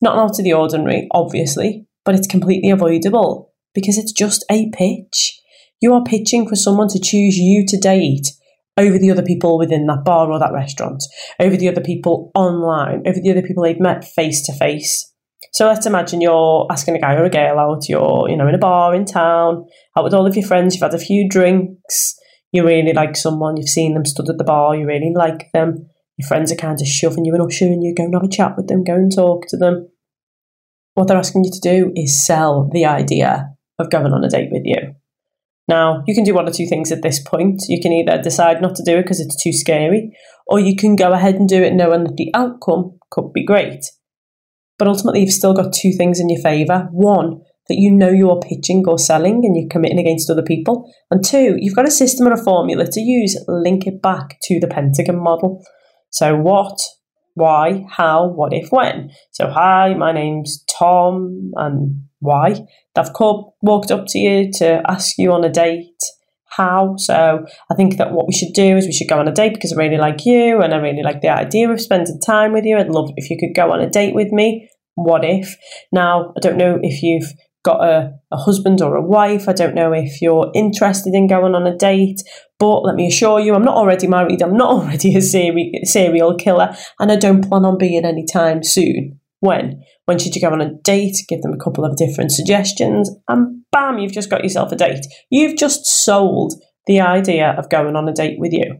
Not 0.00 0.18
out 0.18 0.36
of 0.36 0.44
the 0.44 0.52
ordinary, 0.52 1.06
obviously, 1.12 1.86
but 2.04 2.16
it's 2.16 2.26
completely 2.26 2.70
avoidable 2.70 3.52
because 3.72 3.98
it's 3.98 4.10
just 4.10 4.44
a 4.50 4.68
pitch. 4.70 5.40
You 5.80 5.94
are 5.94 6.02
pitching 6.02 6.48
for 6.48 6.56
someone 6.56 6.88
to 6.88 6.98
choose 6.98 7.38
you 7.38 7.64
to 7.68 7.78
date 7.78 8.32
over 8.76 8.98
the 8.98 9.10
other 9.10 9.22
people 9.22 9.58
within 9.58 9.86
that 9.86 10.04
bar 10.04 10.30
or 10.30 10.38
that 10.38 10.52
restaurant, 10.52 11.02
over 11.38 11.56
the 11.56 11.68
other 11.68 11.80
people 11.80 12.30
online, 12.34 13.02
over 13.06 13.20
the 13.20 13.30
other 13.30 13.42
people 13.42 13.62
they've 13.62 13.80
met 13.80 14.04
face 14.04 14.42
to 14.46 14.52
face. 14.54 15.12
So 15.52 15.66
let's 15.66 15.86
imagine 15.86 16.20
you're 16.20 16.66
asking 16.70 16.96
a 16.96 17.00
guy 17.00 17.14
or 17.14 17.24
a 17.24 17.30
girl 17.30 17.58
out, 17.58 17.88
you're, 17.88 18.28
you 18.28 18.36
know, 18.36 18.48
in 18.48 18.54
a 18.54 18.58
bar 18.58 18.94
in 18.94 19.04
town, 19.04 19.66
out 19.96 20.04
with 20.04 20.14
all 20.14 20.26
of 20.26 20.34
your 20.34 20.46
friends, 20.46 20.74
you've 20.74 20.82
had 20.82 20.94
a 20.94 20.98
few 20.98 21.28
drinks, 21.28 22.14
you 22.52 22.64
really 22.64 22.92
like 22.92 23.16
someone, 23.16 23.56
you've 23.56 23.68
seen 23.68 23.94
them 23.94 24.06
stood 24.06 24.30
at 24.30 24.38
the 24.38 24.44
bar, 24.44 24.74
you 24.74 24.86
really 24.86 25.12
like 25.14 25.50
them, 25.52 25.86
your 26.16 26.26
friends 26.26 26.50
are 26.50 26.56
kind 26.56 26.80
of 26.80 26.86
shoving 26.86 27.24
you 27.24 27.34
and 27.34 27.42
ushering 27.42 27.82
you, 27.82 27.94
go 27.94 28.04
and 28.04 28.14
have 28.14 28.22
a 28.22 28.28
chat 28.28 28.56
with 28.56 28.68
them, 28.68 28.84
go 28.84 28.94
and 28.94 29.14
talk 29.14 29.46
to 29.48 29.56
them. 29.56 29.88
What 30.94 31.08
they're 31.08 31.18
asking 31.18 31.44
you 31.44 31.50
to 31.50 31.60
do 31.60 31.92
is 31.96 32.24
sell 32.24 32.70
the 32.72 32.86
idea 32.86 33.48
of 33.78 33.90
going 33.90 34.12
on 34.12 34.24
a 34.24 34.28
date 34.28 34.50
with 34.50 34.62
you. 34.64 34.94
Now, 35.68 36.02
you 36.06 36.14
can 36.14 36.24
do 36.24 36.34
one 36.34 36.48
or 36.48 36.52
two 36.52 36.66
things 36.66 36.90
at 36.90 37.02
this 37.02 37.22
point. 37.22 37.62
You 37.68 37.80
can 37.80 37.92
either 37.92 38.20
decide 38.20 38.60
not 38.60 38.74
to 38.76 38.82
do 38.84 38.98
it 38.98 39.02
because 39.02 39.20
it's 39.20 39.40
too 39.42 39.52
scary, 39.52 40.16
or 40.46 40.58
you 40.58 40.76
can 40.76 40.96
go 40.96 41.12
ahead 41.12 41.36
and 41.36 41.48
do 41.48 41.62
it 41.62 41.74
knowing 41.74 42.04
that 42.04 42.16
the 42.16 42.30
outcome 42.34 42.98
could 43.10 43.32
be 43.32 43.44
great. 43.44 43.84
But 44.78 44.88
ultimately, 44.88 45.20
you've 45.20 45.30
still 45.32 45.54
got 45.54 45.72
two 45.72 45.92
things 45.92 46.18
in 46.18 46.28
your 46.28 46.42
favour. 46.42 46.88
One, 46.90 47.42
that 47.68 47.78
you 47.78 47.90
know 47.90 48.10
you're 48.10 48.40
pitching 48.40 48.84
or 48.86 48.98
selling 48.98 49.44
and 49.44 49.56
you're 49.56 49.68
committing 49.68 49.98
against 49.98 50.28
other 50.28 50.42
people. 50.42 50.92
And 51.10 51.24
two, 51.24 51.56
you've 51.58 51.76
got 51.76 51.86
a 51.86 51.90
system 51.90 52.26
or 52.26 52.32
a 52.32 52.42
formula 52.42 52.86
to 52.86 53.00
use, 53.00 53.38
link 53.46 53.86
it 53.86 54.02
back 54.02 54.38
to 54.42 54.58
the 54.58 54.66
Pentagon 54.66 55.22
model. 55.22 55.64
So, 56.10 56.36
what, 56.36 56.78
why, 57.34 57.86
how, 57.88 58.28
what 58.28 58.52
if, 58.52 58.70
when. 58.70 59.10
So, 59.30 59.48
hi, 59.48 59.94
my 59.94 60.12
name's 60.12 60.64
Tom, 60.78 61.52
and 61.54 62.04
why? 62.22 62.64
They've 62.94 63.12
called, 63.12 63.52
walked 63.62 63.90
up 63.90 64.04
to 64.08 64.18
you 64.18 64.50
to 64.52 64.80
ask 64.88 65.18
you 65.18 65.32
on 65.32 65.44
a 65.44 65.50
date. 65.50 66.00
How? 66.56 66.94
So, 66.98 67.44
I 67.70 67.74
think 67.74 67.96
that 67.96 68.12
what 68.12 68.28
we 68.28 68.32
should 68.32 68.52
do 68.54 68.76
is 68.76 68.86
we 68.86 68.92
should 68.92 69.08
go 69.08 69.18
on 69.18 69.26
a 69.26 69.32
date 69.32 69.54
because 69.54 69.72
I 69.72 69.76
really 69.76 69.96
like 69.96 70.24
you 70.24 70.60
and 70.60 70.72
I 70.72 70.76
really 70.76 71.02
like 71.02 71.20
the 71.20 71.30
idea 71.30 71.68
of 71.68 71.80
spending 71.80 72.20
time 72.20 72.52
with 72.52 72.64
you. 72.64 72.78
I'd 72.78 72.90
love 72.90 73.10
if 73.16 73.28
you 73.28 73.36
could 73.40 73.56
go 73.56 73.72
on 73.72 73.80
a 73.80 73.90
date 73.90 74.14
with 74.14 74.30
me. 74.30 74.68
What 74.94 75.24
if? 75.24 75.56
Now, 75.90 76.32
I 76.36 76.40
don't 76.40 76.58
know 76.58 76.78
if 76.80 77.02
you've 77.02 77.32
got 77.64 77.82
a, 77.82 78.12
a 78.30 78.36
husband 78.36 78.80
or 78.82 78.94
a 78.94 79.02
wife. 79.02 79.48
I 79.48 79.52
don't 79.52 79.74
know 79.74 79.92
if 79.92 80.22
you're 80.22 80.52
interested 80.54 81.14
in 81.14 81.26
going 81.26 81.54
on 81.54 81.66
a 81.66 81.76
date, 81.76 82.20
but 82.58 82.82
let 82.82 82.94
me 82.94 83.08
assure 83.08 83.40
you, 83.40 83.54
I'm 83.54 83.64
not 83.64 83.76
already 83.76 84.06
married. 84.06 84.42
I'm 84.42 84.56
not 84.56 84.70
already 84.76 85.16
a 85.16 85.22
seri- 85.22 85.80
serial 85.84 86.36
killer, 86.36 86.76
and 87.00 87.10
I 87.10 87.16
don't 87.16 87.48
plan 87.48 87.64
on 87.64 87.78
being 87.78 88.04
anytime 88.04 88.62
soon. 88.62 89.18
When? 89.42 89.82
When 90.04 90.20
should 90.20 90.36
you 90.36 90.40
go 90.40 90.52
on 90.52 90.60
a 90.60 90.72
date? 90.72 91.16
Give 91.28 91.42
them 91.42 91.52
a 91.52 91.58
couple 91.58 91.84
of 91.84 91.96
different 91.96 92.30
suggestions, 92.30 93.10
and 93.26 93.64
bam, 93.72 93.98
you've 93.98 94.12
just 94.12 94.30
got 94.30 94.44
yourself 94.44 94.70
a 94.70 94.76
date. 94.76 95.04
You've 95.30 95.58
just 95.58 95.84
sold 95.84 96.54
the 96.86 97.00
idea 97.00 97.50
of 97.58 97.68
going 97.68 97.96
on 97.96 98.08
a 98.08 98.12
date 98.12 98.38
with 98.38 98.52
you. 98.52 98.78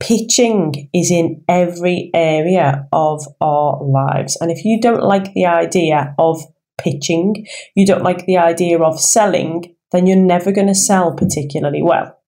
Pitching 0.00 0.88
is 0.94 1.10
in 1.10 1.44
every 1.50 2.10
area 2.14 2.88
of 2.94 3.26
our 3.42 3.78
lives. 3.84 4.38
And 4.40 4.50
if 4.50 4.64
you 4.64 4.80
don't 4.80 5.02
like 5.02 5.34
the 5.34 5.44
idea 5.44 6.14
of 6.18 6.40
pitching, 6.78 7.46
you 7.74 7.84
don't 7.84 8.02
like 8.02 8.24
the 8.24 8.38
idea 8.38 8.80
of 8.80 8.98
selling, 8.98 9.74
then 9.92 10.06
you're 10.06 10.16
never 10.16 10.50
going 10.50 10.68
to 10.68 10.74
sell 10.74 11.14
particularly 11.14 11.82
well. 11.82 12.18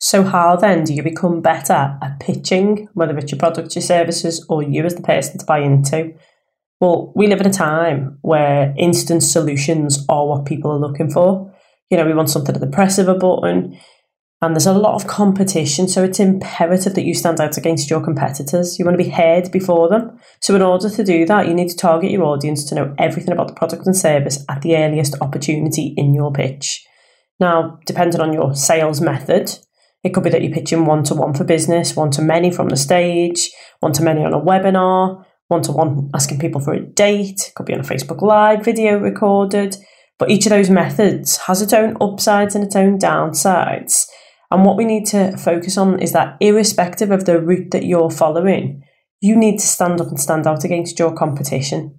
So, 0.00 0.22
how 0.22 0.56
then 0.56 0.84
do 0.84 0.94
you 0.94 1.02
become 1.02 1.42
better 1.42 1.98
at 2.00 2.20
pitching, 2.20 2.88
whether 2.94 3.18
it's 3.18 3.32
your 3.32 3.38
product, 3.38 3.74
your 3.74 3.82
services, 3.82 4.44
or 4.48 4.62
you 4.62 4.86
as 4.86 4.94
the 4.94 5.02
person 5.02 5.38
to 5.38 5.44
buy 5.44 5.58
into? 5.58 6.14
Well, 6.80 7.12
we 7.14 7.26
live 7.26 7.40
in 7.40 7.46
a 7.46 7.52
time 7.52 8.18
where 8.22 8.74
instant 8.76 9.22
solutions 9.22 10.04
are 10.08 10.26
what 10.26 10.44
people 10.44 10.70
are 10.70 10.78
looking 10.78 11.10
for. 11.10 11.54
You 11.90 11.96
know, 11.96 12.06
we 12.06 12.14
want 12.14 12.30
something 12.30 12.54
at 12.54 12.60
the 12.60 12.66
press 12.66 12.98
of 12.98 13.08
a 13.08 13.14
button 13.14 13.78
and 14.44 14.54
there's 14.54 14.66
a 14.66 14.74
lot 14.74 14.94
of 14.94 15.06
competition, 15.06 15.88
so 15.88 16.04
it's 16.04 16.20
imperative 16.20 16.94
that 16.94 17.04
you 17.04 17.14
stand 17.14 17.40
out 17.40 17.56
against 17.56 17.88
your 17.88 18.02
competitors. 18.02 18.78
You 18.78 18.84
want 18.84 18.98
to 18.98 19.02
be 19.02 19.08
heard 19.08 19.50
before 19.50 19.88
them. 19.88 20.18
So, 20.40 20.54
in 20.54 20.60
order 20.60 20.90
to 20.90 21.04
do 21.04 21.24
that, 21.24 21.48
you 21.48 21.54
need 21.54 21.70
to 21.70 21.76
target 21.76 22.10
your 22.10 22.24
audience 22.24 22.64
to 22.64 22.74
know 22.74 22.94
everything 22.98 23.32
about 23.32 23.48
the 23.48 23.54
product 23.54 23.86
and 23.86 23.96
service 23.96 24.44
at 24.50 24.60
the 24.60 24.76
earliest 24.76 25.14
opportunity 25.22 25.94
in 25.96 26.12
your 26.12 26.30
pitch. 26.30 26.84
Now, 27.40 27.78
depending 27.86 28.20
on 28.20 28.34
your 28.34 28.54
sales 28.54 29.00
method, 29.00 29.58
it 30.02 30.10
could 30.12 30.24
be 30.24 30.30
that 30.30 30.42
you're 30.42 30.52
pitching 30.52 30.84
one 30.84 31.04
to 31.04 31.14
one 31.14 31.32
for 31.32 31.44
business, 31.44 31.96
one 31.96 32.10
to 32.10 32.20
many 32.20 32.50
from 32.50 32.68
the 32.68 32.76
stage, 32.76 33.50
one 33.80 33.94
to 33.94 34.02
many 34.02 34.24
on 34.24 34.34
a 34.34 34.40
webinar, 34.40 35.23
one 35.48 35.62
to 35.62 35.72
one 35.72 36.10
asking 36.14 36.38
people 36.38 36.60
for 36.60 36.72
a 36.72 36.80
date, 36.80 37.52
could 37.54 37.66
be 37.66 37.74
on 37.74 37.80
a 37.80 37.84
Facebook 37.84 38.22
Live 38.22 38.64
video 38.64 38.98
recorded. 38.98 39.76
But 40.18 40.30
each 40.30 40.46
of 40.46 40.50
those 40.50 40.70
methods 40.70 41.38
has 41.38 41.60
its 41.60 41.72
own 41.72 41.96
upsides 42.00 42.54
and 42.54 42.64
its 42.64 42.76
own 42.76 42.98
downsides. 42.98 44.06
And 44.50 44.64
what 44.64 44.76
we 44.76 44.84
need 44.84 45.06
to 45.06 45.36
focus 45.36 45.76
on 45.76 46.00
is 46.00 46.12
that, 46.12 46.36
irrespective 46.40 47.10
of 47.10 47.24
the 47.24 47.40
route 47.40 47.72
that 47.72 47.84
you're 47.84 48.10
following, 48.10 48.84
you 49.20 49.34
need 49.34 49.58
to 49.58 49.66
stand 49.66 50.00
up 50.00 50.08
and 50.08 50.20
stand 50.20 50.46
out 50.46 50.64
against 50.64 50.98
your 50.98 51.14
competition. 51.14 51.98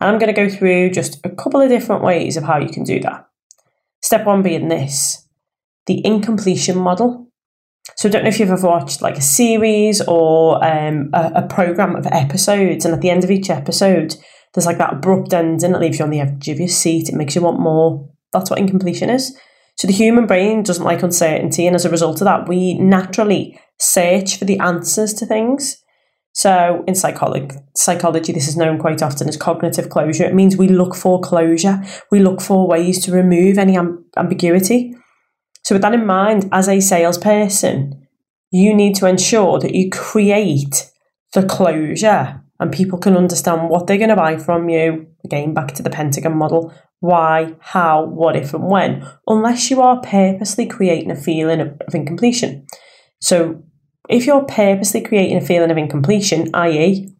And 0.00 0.10
I'm 0.10 0.18
going 0.18 0.32
to 0.32 0.40
go 0.40 0.48
through 0.48 0.90
just 0.90 1.18
a 1.24 1.30
couple 1.30 1.60
of 1.60 1.68
different 1.68 2.04
ways 2.04 2.36
of 2.36 2.44
how 2.44 2.58
you 2.58 2.68
can 2.68 2.84
do 2.84 3.00
that. 3.00 3.26
Step 4.02 4.24
one 4.24 4.42
being 4.42 4.68
this 4.68 5.26
the 5.86 6.04
incompletion 6.04 6.76
model. 6.76 7.27
So 7.96 8.08
I 8.08 8.12
don't 8.12 8.22
know 8.22 8.28
if 8.28 8.38
you've 8.38 8.50
ever 8.50 8.66
watched 8.66 9.02
like 9.02 9.16
a 9.16 9.22
series 9.22 10.00
or 10.00 10.64
um, 10.64 11.10
a, 11.12 11.32
a 11.36 11.46
program 11.48 11.96
of 11.96 12.06
episodes, 12.06 12.84
and 12.84 12.94
at 12.94 13.00
the 13.00 13.10
end 13.10 13.24
of 13.24 13.30
each 13.30 13.50
episode, 13.50 14.16
there's 14.54 14.66
like 14.66 14.78
that 14.78 14.94
abrupt 14.94 15.32
ending 15.32 15.72
that 15.72 15.80
leaves 15.80 15.98
you 15.98 16.04
on 16.04 16.10
the 16.10 16.20
edge 16.20 16.48
of 16.48 16.58
your 16.58 16.68
seat. 16.68 17.08
It 17.08 17.14
makes 17.14 17.34
you 17.34 17.42
want 17.42 17.60
more. 17.60 18.08
That's 18.32 18.50
what 18.50 18.58
incompletion 18.58 19.10
is. 19.10 19.36
So 19.76 19.86
the 19.86 19.92
human 19.92 20.26
brain 20.26 20.62
doesn't 20.62 20.84
like 20.84 21.02
uncertainty, 21.02 21.66
and 21.66 21.76
as 21.76 21.84
a 21.84 21.90
result 21.90 22.20
of 22.20 22.24
that, 22.24 22.48
we 22.48 22.74
naturally 22.74 23.60
search 23.78 24.36
for 24.36 24.44
the 24.44 24.58
answers 24.58 25.14
to 25.14 25.26
things. 25.26 25.82
So 26.32 26.84
in 26.86 26.94
psychology, 26.94 27.56
psychology, 27.74 28.32
this 28.32 28.46
is 28.46 28.56
known 28.56 28.78
quite 28.78 29.02
often 29.02 29.28
as 29.28 29.36
cognitive 29.36 29.88
closure. 29.88 30.24
It 30.24 30.34
means 30.34 30.56
we 30.56 30.68
look 30.68 30.94
for 30.94 31.20
closure. 31.20 31.82
We 32.12 32.20
look 32.20 32.40
for 32.40 32.68
ways 32.68 33.04
to 33.04 33.12
remove 33.12 33.58
any 33.58 33.74
amb- 33.74 34.04
ambiguity. 34.16 34.94
So 35.64 35.74
with 35.74 35.82
that 35.82 35.94
in 35.94 36.06
mind, 36.06 36.48
as 36.52 36.68
a 36.68 36.80
salesperson, 36.80 38.06
you 38.50 38.74
need 38.74 38.94
to 38.96 39.06
ensure 39.06 39.58
that 39.58 39.74
you 39.74 39.90
create 39.90 40.90
the 41.34 41.44
closure 41.44 42.42
and 42.60 42.72
people 42.72 42.98
can 42.98 43.16
understand 43.16 43.68
what 43.68 43.86
they're 43.86 43.98
going 43.98 44.08
to 44.08 44.16
buy 44.16 44.36
from 44.36 44.68
you. 44.68 45.06
Again, 45.24 45.54
back 45.54 45.74
to 45.74 45.82
the 45.82 45.90
Pentagon 45.90 46.36
model 46.36 46.72
why, 47.00 47.54
how, 47.60 48.04
what 48.04 48.36
if, 48.36 48.52
and 48.54 48.64
when, 48.64 49.06
unless 49.26 49.70
you 49.70 49.80
are 49.80 50.00
purposely 50.00 50.66
creating 50.66 51.10
a 51.10 51.16
feeling 51.16 51.60
of, 51.60 51.80
of 51.86 51.94
incompletion. 51.94 52.66
So, 53.20 53.62
if 54.08 54.26
you're 54.26 54.44
purposely 54.44 55.02
creating 55.02 55.36
a 55.36 55.42
feeling 55.42 55.70
of 55.70 55.76
incompletion, 55.76 56.50
i.e., 56.54 57.14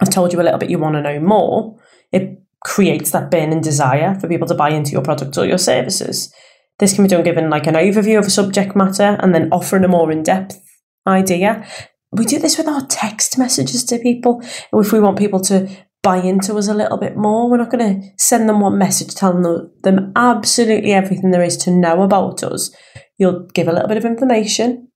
I've 0.00 0.10
told 0.10 0.32
you 0.32 0.40
a 0.40 0.42
little 0.42 0.58
bit 0.58 0.70
you 0.70 0.78
want 0.78 0.94
to 0.94 1.02
know 1.02 1.20
more, 1.20 1.78
it 2.12 2.40
creates 2.64 3.10
that 3.10 3.30
burning 3.30 3.60
desire 3.60 4.18
for 4.18 4.28
people 4.28 4.46
to 4.48 4.54
buy 4.54 4.70
into 4.70 4.92
your 4.92 5.02
product 5.02 5.36
or 5.36 5.44
your 5.44 5.58
services. 5.58 6.32
This 6.78 6.94
can 6.94 7.04
be 7.04 7.08
done 7.08 7.24
given 7.24 7.50
like 7.50 7.66
an 7.66 7.74
overview 7.74 8.18
of 8.18 8.26
a 8.26 8.30
subject 8.30 8.74
matter 8.74 9.16
and 9.20 9.34
then 9.34 9.48
offering 9.52 9.84
a 9.84 9.88
more 9.88 10.10
in 10.10 10.22
depth 10.22 10.60
idea. 11.06 11.66
We 12.12 12.24
do 12.24 12.38
this 12.38 12.58
with 12.58 12.68
our 12.68 12.86
text 12.86 13.38
messages 13.38 13.84
to 13.84 13.98
people. 13.98 14.42
If 14.72 14.92
we 14.92 15.00
want 15.00 15.18
people 15.18 15.40
to 15.42 15.68
buy 16.04 16.18
into 16.18 16.54
us 16.56 16.68
a 16.68 16.74
little 16.74 16.98
bit 16.98 17.16
more. 17.16 17.50
We're 17.50 17.56
not 17.56 17.70
going 17.70 18.02
to 18.02 18.08
send 18.18 18.48
them 18.48 18.60
one 18.60 18.78
message 18.78 19.14
telling 19.14 19.70
them 19.82 20.12
absolutely 20.14 20.92
everything 20.92 21.32
there 21.32 21.42
is 21.42 21.56
to 21.58 21.72
know 21.72 22.02
about 22.02 22.44
us. 22.44 22.70
You'll 23.18 23.46
give 23.54 23.66
a 23.66 23.72
little 23.72 23.88
bit 23.88 23.96
of 23.96 24.04
information, 24.04 24.88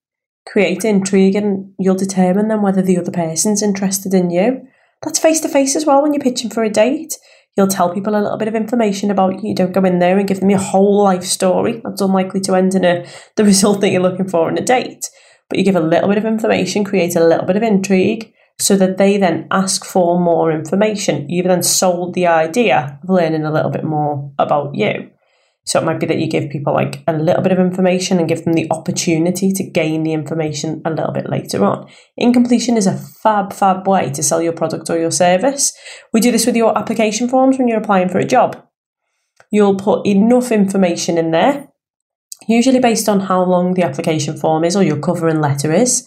create 0.47 0.85
intrigue, 0.85 1.35
and 1.35 1.73
you'll 1.79 1.97
determine 1.97 2.49
then 2.49 2.63
whether 2.63 2.83
the 2.83 2.99
other 2.99 3.11
person's 3.11 3.63
interested 3.63 4.13
in 4.13 4.31
you. 4.31 4.61
That's 5.03 5.19
face 5.19 5.41
to 5.41 5.49
face 5.49 5.75
as 5.75 5.87
well 5.87 6.03
when 6.03 6.13
you're 6.13 6.23
pitching 6.23 6.51
for 6.51 6.63
a 6.63 6.71
date. 6.71 7.17
You'll 7.59 7.67
tell 7.67 7.93
people 7.93 8.15
a 8.15 8.23
little 8.23 8.39
bit 8.39 8.47
of 8.47 8.55
information 8.55 9.11
about 9.11 9.43
you. 9.43 9.53
Don't 9.53 9.73
go 9.73 9.85
in 9.85 9.99
there 9.99 10.17
and 10.17 10.29
give 10.29 10.39
them 10.39 10.49
your 10.49 10.61
whole 10.61 11.03
life 11.03 11.25
story. 11.25 11.81
That's 11.83 12.01
unlikely 12.01 12.41
to 12.43 12.55
end 12.55 12.77
in 12.77 12.85
a, 12.85 13.05
the 13.35 13.45
result 13.45 13.81
that 13.81 13.91
you're 13.91 14.01
looking 14.01 14.29
for 14.29 14.49
in 14.49 14.57
a 14.57 14.65
date. 14.65 15.11
But 15.49 15.59
you 15.59 15.65
give 15.65 15.75
a 15.75 15.81
little 15.81 16.09
bit 16.09 16.19
of 16.19 16.25
information, 16.25 16.85
create 16.85 17.17
a 17.17 17.27
little 17.27 17.47
bit 17.47 17.57
of 17.57 17.65
intrigue, 17.65 18.33
so 18.61 18.77
that 18.77 18.97
they 18.97 19.17
then 19.17 19.49
ask 19.51 19.85
for 19.85 20.21
more 20.21 20.53
information. 20.53 21.29
You've 21.29 21.47
then 21.47 21.65
sold 21.65 22.15
the 22.15 22.29
idea 22.29 23.01
of 23.03 23.11
learning 23.11 23.45
a 23.45 23.53
little 23.53 23.73
bit 23.73 23.83
more 23.83 24.33
about 24.39 24.77
you. 24.77 25.11
So 25.69 25.79
it 25.79 25.85
might 25.85 26.01
be 26.01 26.07
that 26.07 26.19
you 26.19 26.31
give 26.31 26.49
people 26.49 26.73
like 26.73 27.05
a 27.07 27.13
little 27.13 27.43
bit 27.43 27.53
of 27.53 27.59
information 27.59 28.19
and 28.19 28.27
give 28.27 28.43
them 28.43 28.55
the 28.55 28.67
opportunity 28.71 29.53
to 29.53 29.63
gain 29.63 30.03
the 30.03 30.15
information 30.15 30.81
a 30.87 30.91
little 30.91 31.13
bit 31.13 31.29
later 31.29 31.63
on. 31.63 31.87
Incompletion 32.17 32.79
is 32.79 32.87
a 32.87 32.97
fab, 32.97 33.53
fab 33.53 33.87
way 33.87 34.09
to 34.13 34.23
sell 34.23 34.41
your 34.41 34.55
product 34.55 34.89
or 34.89 34.99
your 34.99 35.11
service. 35.11 35.75
We 36.11 36.23
do 36.23 36.33
this 36.33 36.47
with 36.47 36.57
your 36.57 36.77
application 36.77 37.29
forms 37.29 37.59
when 37.59 37.69
you're 37.69 37.83
applying 37.83 38.09
for 38.09 38.17
a 38.19 38.25
job. 38.25 38.67
You'll 39.53 39.77
put 39.77 40.07
enough 40.07 40.51
information 40.51 41.19
in 41.19 41.33
there, 41.33 41.69
usually 42.49 42.81
based 42.81 43.07
on 43.07 43.21
how 43.21 43.45
long 43.45 43.75
the 43.75 43.83
application 43.83 44.39
form 44.39 44.65
is 44.65 44.75
or 44.75 44.83
your 44.83 44.99
cover 44.99 45.29
and 45.29 45.43
letter 45.43 45.71
is, 45.71 46.03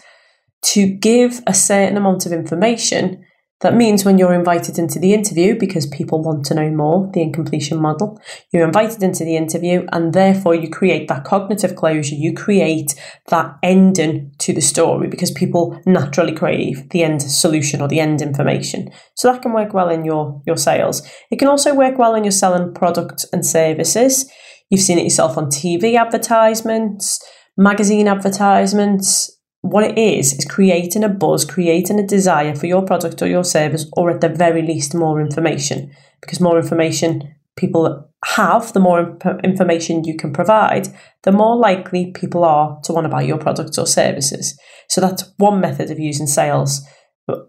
to 0.63 0.87
give 0.87 1.39
a 1.45 1.53
certain 1.53 1.97
amount 1.97 2.25
of 2.25 2.31
information 2.31 3.23
that 3.61 3.75
means 3.75 4.03
when 4.03 4.17
you're 4.17 4.33
invited 4.33 4.79
into 4.79 4.99
the 4.99 5.13
interview, 5.13 5.57
because 5.57 5.85
people 5.85 6.21
want 6.21 6.45
to 6.45 6.55
know 6.55 6.69
more, 6.71 7.09
the 7.13 7.21
incompletion 7.21 7.79
model, 7.79 8.19
you're 8.51 8.65
invited 8.65 9.03
into 9.03 9.23
the 9.23 9.35
interview 9.35 9.85
and 9.91 10.13
therefore 10.13 10.55
you 10.55 10.69
create 10.69 11.07
that 11.07 11.23
cognitive 11.23 11.75
closure, 11.75 12.15
you 12.15 12.33
create 12.33 12.95
that 13.27 13.55
ending 13.61 14.31
to 14.39 14.51
the 14.51 14.61
story 14.61 15.07
because 15.07 15.29
people 15.31 15.79
naturally 15.85 16.33
crave 16.33 16.89
the 16.89 17.03
end 17.03 17.21
solution 17.21 17.81
or 17.81 17.87
the 17.87 17.99
end 17.99 18.21
information. 18.21 18.89
So 19.15 19.31
that 19.31 19.43
can 19.43 19.53
work 19.53 19.73
well 19.73 19.89
in 19.89 20.05
your, 20.05 20.41
your 20.47 20.57
sales. 20.57 21.07
It 21.29 21.37
can 21.37 21.47
also 21.47 21.75
work 21.75 21.99
well 21.99 22.15
in 22.15 22.23
your 22.23 22.31
selling 22.31 22.73
products 22.73 23.25
and 23.31 23.45
services. 23.45 24.29
You've 24.71 24.81
seen 24.81 24.97
it 24.97 25.03
yourself 25.03 25.37
on 25.37 25.47
TV 25.47 25.95
advertisements, 25.95 27.23
magazine 27.57 28.07
advertisements, 28.07 29.37
what 29.61 29.83
it 29.83 29.97
is 29.97 30.33
is 30.33 30.45
creating 30.45 31.03
a 31.03 31.09
buzz, 31.09 31.45
creating 31.45 31.99
a 31.99 32.07
desire 32.07 32.55
for 32.55 32.65
your 32.65 32.81
product 32.81 33.21
or 33.21 33.27
your 33.27 33.43
service, 33.43 33.89
or 33.93 34.09
at 34.09 34.21
the 34.21 34.29
very 34.29 34.61
least, 34.61 34.93
more 34.95 35.21
information. 35.21 35.91
Because 36.19 36.39
more 36.39 36.57
information 36.57 37.35
people 37.55 38.09
have, 38.25 38.73
the 38.73 38.79
more 38.79 39.17
information 39.43 40.03
you 40.03 40.17
can 40.17 40.33
provide, 40.33 40.87
the 41.23 41.31
more 41.31 41.55
likely 41.55 42.11
people 42.11 42.43
are 42.43 42.79
to 42.83 42.93
want 42.93 43.05
to 43.05 43.09
buy 43.09 43.21
your 43.21 43.37
products 43.37 43.77
or 43.77 43.85
services. 43.85 44.57
So 44.89 45.01
that's 45.01 45.31
one 45.37 45.61
method 45.61 45.91
of 45.91 45.99
using 45.99 46.27
sales 46.27 46.81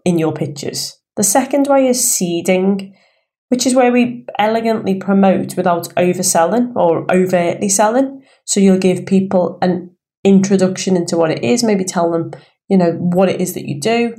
in 0.05 0.19
your 0.19 0.33
pitches. 0.33 0.97
The 1.15 1.23
second 1.23 1.67
way 1.67 1.87
is 1.87 2.03
seeding, 2.03 2.95
which 3.49 3.65
is 3.65 3.75
where 3.75 3.91
we 3.91 4.25
elegantly 4.39 4.95
promote 4.95 5.55
without 5.55 5.89
overselling 5.95 6.75
or 6.75 7.11
overtly 7.11 7.69
selling. 7.69 8.23
So 8.45 8.59
you'll 8.59 8.77
give 8.77 9.05
people 9.05 9.57
an 9.61 9.92
introduction 10.23 10.95
into 10.95 11.17
what 11.17 11.31
it 11.31 11.43
is, 11.43 11.63
maybe 11.63 11.83
tell 11.83 12.11
them, 12.11 12.31
you 12.69 12.77
know, 12.77 12.91
what 12.93 13.29
it 13.29 13.41
is 13.41 13.53
that 13.53 13.67
you 13.67 13.79
do, 13.79 14.15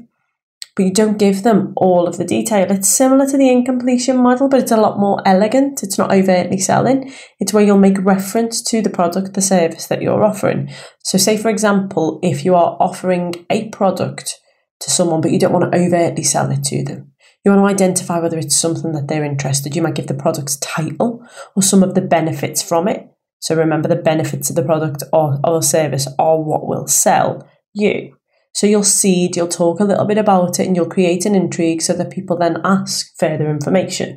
but 0.77 0.85
you 0.85 0.93
don't 0.93 1.19
give 1.19 1.43
them 1.43 1.73
all 1.77 2.07
of 2.07 2.19
the 2.19 2.25
detail. 2.25 2.71
It's 2.71 2.89
similar 2.89 3.27
to 3.27 3.37
the 3.37 3.49
incompletion 3.49 4.17
model, 4.17 4.49
but 4.49 4.61
it's 4.61 4.73
a 4.73 4.77
lot 4.77 4.99
more 4.99 5.23
elegant. 5.25 5.83
It's 5.83 5.99
not 5.99 6.13
overtly 6.13 6.59
selling. 6.59 7.13
It's 7.39 7.53
where 7.53 7.65
you'll 7.65 7.79
make 7.79 8.05
reference 8.05 8.61
to 8.63 8.83
the 8.83 8.91
product, 8.91 9.35
the 9.35 9.43
service 9.43 9.87
that 9.87 10.03
you're 10.03 10.25
offering. 10.25 10.71
So, 11.05 11.17
say, 11.17 11.37
for 11.37 11.49
example, 11.49 12.19
if 12.23 12.45
you 12.45 12.57
are 12.57 12.77
offering 12.81 13.47
a 13.51 13.69
product 13.69 14.41
to 14.81 14.91
someone, 14.91 15.21
but 15.21 15.31
you 15.31 15.39
don't 15.39 15.53
want 15.53 15.71
to 15.71 15.79
overtly 15.79 16.25
sell 16.25 16.51
it 16.51 16.65
to 16.65 16.85
them. 16.85 17.13
You 17.45 17.53
want 17.53 17.61
to 17.61 17.73
identify 17.73 18.19
whether 18.21 18.39
it's 18.39 18.57
something 18.57 18.93
that 18.93 19.07
they're 19.07 19.25
interested. 19.25 19.77
You 19.77 19.83
might 19.83 19.95
give 19.95 20.07
the 20.07 20.15
product's 20.15 20.57
title 20.57 21.25
or 21.55 21.63
some 21.63 21.83
of 21.83 21.95
the 21.95 22.01
benefits 22.01 22.63
from 22.63 22.89
it. 22.89 23.07
So 23.41 23.55
remember 23.55 23.89
the 23.89 23.97
benefits 23.97 24.51
of 24.51 24.57
the 24.57 24.63
product 24.63 25.03
or, 25.13 25.39
or 25.45 25.63
service 25.63 26.09
are 26.19 26.41
what 26.41 26.67
will 26.67 26.87
sell 26.87 27.49
you. 27.73 28.17
So 28.55 28.67
you'll 28.67 28.85
seed, 28.85 29.37
you'll 29.37 29.49
talk 29.49 29.81
a 29.81 29.85
little 29.85 30.05
bit 30.05 30.17
about 30.17 30.61
it, 30.61 30.67
and 30.67 30.77
you'll 30.77 30.87
create 30.87 31.27
an 31.27 31.35
intrigue 31.35 31.83
so 31.83 31.93
that 31.95 32.11
people 32.11 32.39
then 32.39 32.61
ask 32.65 33.13
further 33.19 33.51
information. 33.51 34.17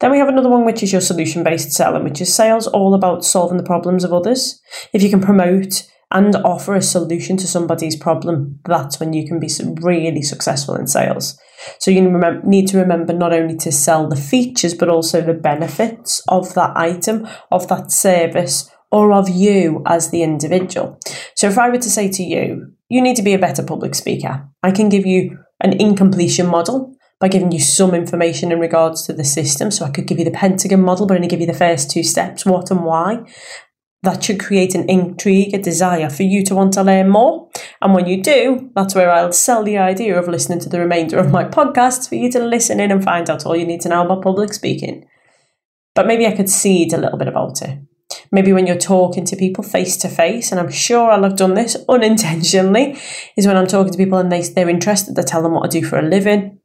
Then 0.00 0.10
we 0.10 0.18
have 0.18 0.28
another 0.28 0.48
one, 0.48 0.64
which 0.64 0.82
is 0.82 0.90
your 0.90 1.00
solution 1.00 1.44
based 1.44 1.72
selling, 1.72 2.04
which 2.04 2.20
is 2.20 2.34
sales 2.34 2.66
all 2.66 2.94
about 2.94 3.24
solving 3.24 3.58
the 3.58 3.64
problems 3.64 4.04
of 4.04 4.12
others. 4.12 4.60
If 4.92 5.02
you 5.02 5.10
can 5.10 5.20
promote 5.20 5.82
and 6.10 6.34
offer 6.36 6.74
a 6.74 6.82
solution 6.82 7.36
to 7.36 7.46
somebody's 7.46 7.96
problem, 7.96 8.60
that's 8.64 8.98
when 8.98 9.12
you 9.12 9.26
can 9.26 9.38
be 9.38 9.50
really 9.82 10.22
successful 10.22 10.74
in 10.74 10.86
sales. 10.86 11.38
So 11.80 11.90
you 11.90 12.00
need 12.44 12.68
to 12.68 12.78
remember 12.78 13.12
not 13.12 13.32
only 13.32 13.56
to 13.58 13.72
sell 13.72 14.08
the 14.08 14.16
features, 14.16 14.74
but 14.74 14.88
also 14.88 15.20
the 15.20 15.34
benefits 15.34 16.22
of 16.28 16.54
that 16.54 16.76
item, 16.76 17.28
of 17.50 17.68
that 17.68 17.90
service, 17.90 18.70
or 18.90 19.12
of 19.12 19.28
you 19.28 19.82
as 19.86 20.10
the 20.10 20.22
individual. 20.22 20.98
So 21.34 21.48
if 21.48 21.58
I 21.58 21.68
were 21.68 21.78
to 21.78 21.90
say 21.90 22.08
to 22.08 22.22
you, 22.22 22.72
you 22.88 23.02
need 23.02 23.16
to 23.16 23.22
be 23.22 23.34
a 23.34 23.38
better 23.38 23.62
public 23.62 23.94
speaker, 23.94 24.48
I 24.62 24.70
can 24.70 24.88
give 24.88 25.04
you 25.04 25.38
an 25.60 25.78
incompletion 25.78 26.46
model 26.46 26.94
by 27.20 27.28
giving 27.28 27.50
you 27.50 27.58
some 27.58 27.94
information 27.94 28.52
in 28.52 28.60
regards 28.60 29.04
to 29.04 29.12
the 29.12 29.24
system. 29.24 29.70
So 29.70 29.84
I 29.84 29.90
could 29.90 30.06
give 30.06 30.20
you 30.20 30.24
the 30.24 30.30
Pentagon 30.30 30.80
model, 30.80 31.06
but 31.06 31.16
only 31.16 31.28
give 31.28 31.40
you 31.40 31.46
the 31.46 31.52
first 31.52 31.90
two 31.90 32.04
steps, 32.04 32.46
what 32.46 32.70
and 32.70 32.84
why 32.84 33.24
that 34.02 34.22
should 34.22 34.38
create 34.38 34.74
an 34.74 34.88
intrigue, 34.88 35.54
a 35.54 35.58
desire 35.58 36.08
for 36.08 36.22
you 36.22 36.44
to 36.44 36.54
want 36.54 36.72
to 36.74 36.82
learn 36.82 37.08
more. 37.08 37.48
And 37.82 37.94
when 37.94 38.06
you 38.06 38.22
do, 38.22 38.70
that's 38.74 38.94
where 38.94 39.10
I'll 39.10 39.32
sell 39.32 39.64
the 39.64 39.78
idea 39.78 40.18
of 40.18 40.28
listening 40.28 40.60
to 40.60 40.68
the 40.68 40.80
remainder 40.80 41.18
of 41.18 41.32
my 41.32 41.44
podcasts 41.44 42.08
for 42.08 42.14
you 42.14 42.30
to 42.32 42.38
listen 42.38 42.78
in 42.78 42.92
and 42.92 43.02
find 43.02 43.28
out 43.28 43.44
all 43.44 43.56
you 43.56 43.66
need 43.66 43.80
to 43.82 43.88
know 43.88 44.04
about 44.04 44.22
public 44.22 44.52
speaking. 44.52 45.06
But 45.94 46.06
maybe 46.06 46.26
I 46.26 46.36
could 46.36 46.48
seed 46.48 46.92
a 46.92 46.98
little 46.98 47.18
bit 47.18 47.28
about 47.28 47.60
it. 47.62 47.80
Maybe 48.30 48.52
when 48.52 48.66
you're 48.66 48.76
talking 48.76 49.24
to 49.26 49.36
people 49.36 49.64
face 49.64 49.96
to 49.98 50.08
face, 50.08 50.50
and 50.50 50.60
I'm 50.60 50.70
sure 50.70 51.10
I'll 51.10 51.24
have 51.24 51.36
done 51.36 51.54
this 51.54 51.76
unintentionally, 51.88 52.98
is 53.36 53.46
when 53.46 53.56
I'm 53.56 53.66
talking 53.66 53.92
to 53.92 53.98
people 53.98 54.18
and 54.18 54.30
they, 54.30 54.42
they're 54.42 54.68
interested, 54.68 55.18
I 55.18 55.22
tell 55.22 55.42
them 55.42 55.52
what 55.52 55.64
I 55.64 55.68
do 55.68 55.84
for 55.84 55.98
a 55.98 56.02
living, 56.02 56.57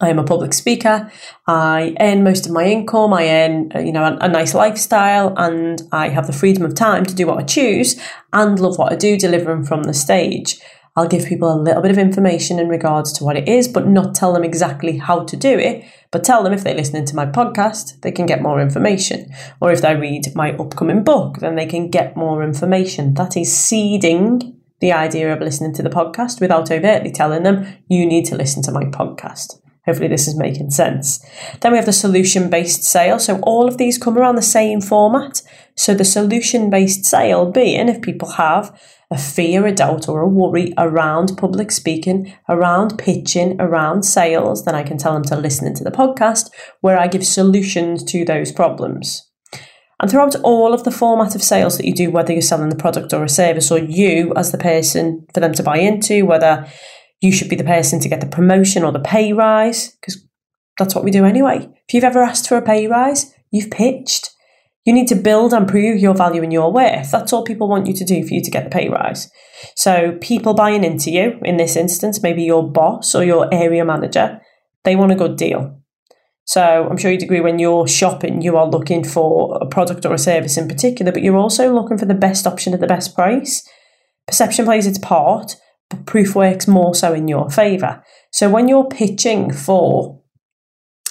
I 0.00 0.10
am 0.10 0.18
a 0.20 0.24
public 0.24 0.52
speaker. 0.52 1.10
I 1.48 1.96
earn 1.98 2.22
most 2.22 2.46
of 2.46 2.52
my 2.52 2.64
income. 2.64 3.12
I 3.12 3.28
earn, 3.28 3.72
uh, 3.74 3.80
you 3.80 3.90
know, 3.90 4.04
a, 4.04 4.16
a, 4.20 4.28
nice 4.28 4.54
lifestyle, 4.54 5.34
and 5.36 5.82
I 5.90 6.08
have 6.10 6.28
the 6.28 6.32
freedom 6.32 6.64
of 6.64 6.76
time 6.76 7.04
to 7.04 7.14
do 7.14 7.26
what 7.26 7.38
I 7.38 7.42
choose 7.42 8.00
and 8.32 8.60
love 8.60 8.78
what 8.78 8.92
I 8.92 8.96
do, 8.96 9.18
delivering 9.18 9.64
from 9.64 9.82
the 9.82 9.94
stage. 9.94 10.60
I'll 10.94 11.08
give 11.08 11.26
people 11.26 11.52
a 11.52 11.60
little 11.60 11.82
bit 11.82 11.90
of 11.90 11.98
information 11.98 12.60
in 12.60 12.68
regards 12.68 13.12
to 13.14 13.24
what 13.24 13.36
it 13.36 13.48
is, 13.48 13.66
but 13.66 13.88
not 13.88 14.14
tell 14.14 14.32
them 14.32 14.44
exactly 14.44 14.98
how 14.98 15.24
to 15.24 15.36
do 15.36 15.58
it. 15.58 15.84
But 16.12 16.24
tell 16.24 16.44
them 16.44 16.52
if 16.52 16.62
they're 16.62 16.74
listening 16.74 17.04
to 17.06 17.16
my 17.16 17.26
podcast, 17.26 18.00
they 18.00 18.12
can 18.12 18.26
get 18.26 18.42
more 18.42 18.60
information. 18.60 19.32
Or 19.60 19.72
if 19.72 19.80
they 19.80 19.96
read 19.96 20.34
my 20.34 20.52
upcoming 20.52 21.02
book, 21.02 21.38
then 21.38 21.56
they 21.56 21.66
can 21.66 21.90
get 21.90 22.16
more 22.16 22.42
information. 22.42 23.14
That 23.14 23.36
is 23.36 23.56
seeding 23.56 24.60
the 24.80 24.92
idea 24.92 25.32
of 25.32 25.40
listening 25.40 25.74
to 25.74 25.82
the 25.82 25.90
podcast 25.90 26.40
without 26.40 26.70
overtly 26.70 27.10
telling 27.10 27.42
them, 27.42 27.66
you 27.88 28.06
need 28.06 28.24
to 28.26 28.36
listen 28.36 28.62
to 28.62 28.72
my 28.72 28.84
podcast. 28.84 29.60
Hopefully, 29.88 30.08
this 30.08 30.28
is 30.28 30.36
making 30.36 30.70
sense. 30.70 31.24
Then 31.62 31.72
we 31.72 31.78
have 31.78 31.86
the 31.86 31.94
solution 31.94 32.50
based 32.50 32.84
sale. 32.84 33.18
So, 33.18 33.40
all 33.40 33.66
of 33.66 33.78
these 33.78 33.96
come 33.96 34.18
around 34.18 34.34
the 34.34 34.42
same 34.42 34.82
format. 34.82 35.40
So, 35.76 35.94
the 35.94 36.04
solution 36.04 36.68
based 36.68 37.06
sale 37.06 37.50
being 37.50 37.88
if 37.88 38.02
people 38.02 38.32
have 38.32 38.78
a 39.10 39.16
fear, 39.16 39.66
a 39.66 39.72
doubt, 39.72 40.06
or 40.06 40.20
a 40.20 40.28
worry 40.28 40.74
around 40.76 41.38
public 41.38 41.70
speaking, 41.70 42.34
around 42.50 42.98
pitching, 42.98 43.58
around 43.58 44.02
sales, 44.02 44.66
then 44.66 44.74
I 44.74 44.82
can 44.82 44.98
tell 44.98 45.14
them 45.14 45.24
to 45.24 45.36
listen 45.36 45.66
into 45.66 45.84
the 45.84 45.90
podcast 45.90 46.50
where 46.82 46.98
I 46.98 47.08
give 47.08 47.24
solutions 47.24 48.04
to 48.12 48.26
those 48.26 48.52
problems. 48.52 49.26
And 50.00 50.10
throughout 50.10 50.36
all 50.42 50.74
of 50.74 50.84
the 50.84 50.90
format 50.90 51.34
of 51.34 51.42
sales 51.42 51.78
that 51.78 51.86
you 51.86 51.94
do, 51.94 52.10
whether 52.10 52.34
you're 52.34 52.42
selling 52.42 52.68
the 52.68 52.76
product 52.76 53.14
or 53.14 53.24
a 53.24 53.28
service, 53.30 53.70
or 53.70 53.78
you 53.78 54.34
as 54.36 54.52
the 54.52 54.58
person 54.58 55.26
for 55.32 55.40
them 55.40 55.54
to 55.54 55.62
buy 55.62 55.78
into, 55.78 56.26
whether 56.26 56.68
you 57.20 57.32
should 57.32 57.48
be 57.48 57.56
the 57.56 57.64
person 57.64 58.00
to 58.00 58.08
get 58.08 58.20
the 58.20 58.26
promotion 58.26 58.84
or 58.84 58.92
the 58.92 59.00
pay 59.00 59.32
rise 59.32 59.96
because 60.00 60.24
that's 60.78 60.94
what 60.94 61.04
we 61.04 61.10
do 61.10 61.24
anyway. 61.24 61.68
If 61.88 61.94
you've 61.94 62.04
ever 62.04 62.22
asked 62.22 62.48
for 62.48 62.56
a 62.56 62.62
pay 62.62 62.86
rise, 62.86 63.34
you've 63.50 63.70
pitched. 63.70 64.30
You 64.84 64.92
need 64.94 65.08
to 65.08 65.16
build 65.16 65.52
and 65.52 65.68
prove 65.68 66.00
your 66.00 66.14
value 66.14 66.42
and 66.42 66.52
your 66.52 66.72
worth. 66.72 67.10
That's 67.10 67.32
all 67.32 67.44
people 67.44 67.68
want 67.68 67.86
you 67.86 67.92
to 67.94 68.04
do 68.04 68.26
for 68.26 68.32
you 68.32 68.42
to 68.42 68.50
get 68.50 68.64
the 68.64 68.70
pay 68.70 68.88
rise. 68.88 69.30
So, 69.76 70.16
people 70.20 70.54
buying 70.54 70.84
into 70.84 71.10
you, 71.10 71.38
in 71.42 71.58
this 71.58 71.76
instance, 71.76 72.22
maybe 72.22 72.42
your 72.42 72.66
boss 72.66 73.14
or 73.14 73.24
your 73.24 73.52
area 73.52 73.84
manager, 73.84 74.40
they 74.84 74.96
want 74.96 75.12
a 75.12 75.16
good 75.16 75.36
deal. 75.36 75.78
So, 76.44 76.88
I'm 76.88 76.96
sure 76.96 77.10
you'd 77.10 77.22
agree 77.22 77.42
when 77.42 77.58
you're 77.58 77.86
shopping, 77.86 78.40
you 78.40 78.56
are 78.56 78.66
looking 78.66 79.04
for 79.04 79.58
a 79.60 79.66
product 79.66 80.06
or 80.06 80.14
a 80.14 80.18
service 80.18 80.56
in 80.56 80.68
particular, 80.68 81.12
but 81.12 81.22
you're 81.22 81.36
also 81.36 81.74
looking 81.74 81.98
for 81.98 82.06
the 82.06 82.14
best 82.14 82.46
option 82.46 82.72
at 82.72 82.80
the 82.80 82.86
best 82.86 83.14
price. 83.14 83.68
Perception 84.26 84.64
plays 84.64 84.86
its 84.86 84.98
part, 84.98 85.56
but 85.90 86.06
proof 86.06 86.34
works 86.34 86.68
more 86.68 86.94
so 86.94 87.14
in 87.14 87.28
your 87.28 87.50
favour. 87.50 88.02
So 88.32 88.48
when 88.48 88.68
you're 88.68 88.88
pitching 88.88 89.52
for 89.52 90.20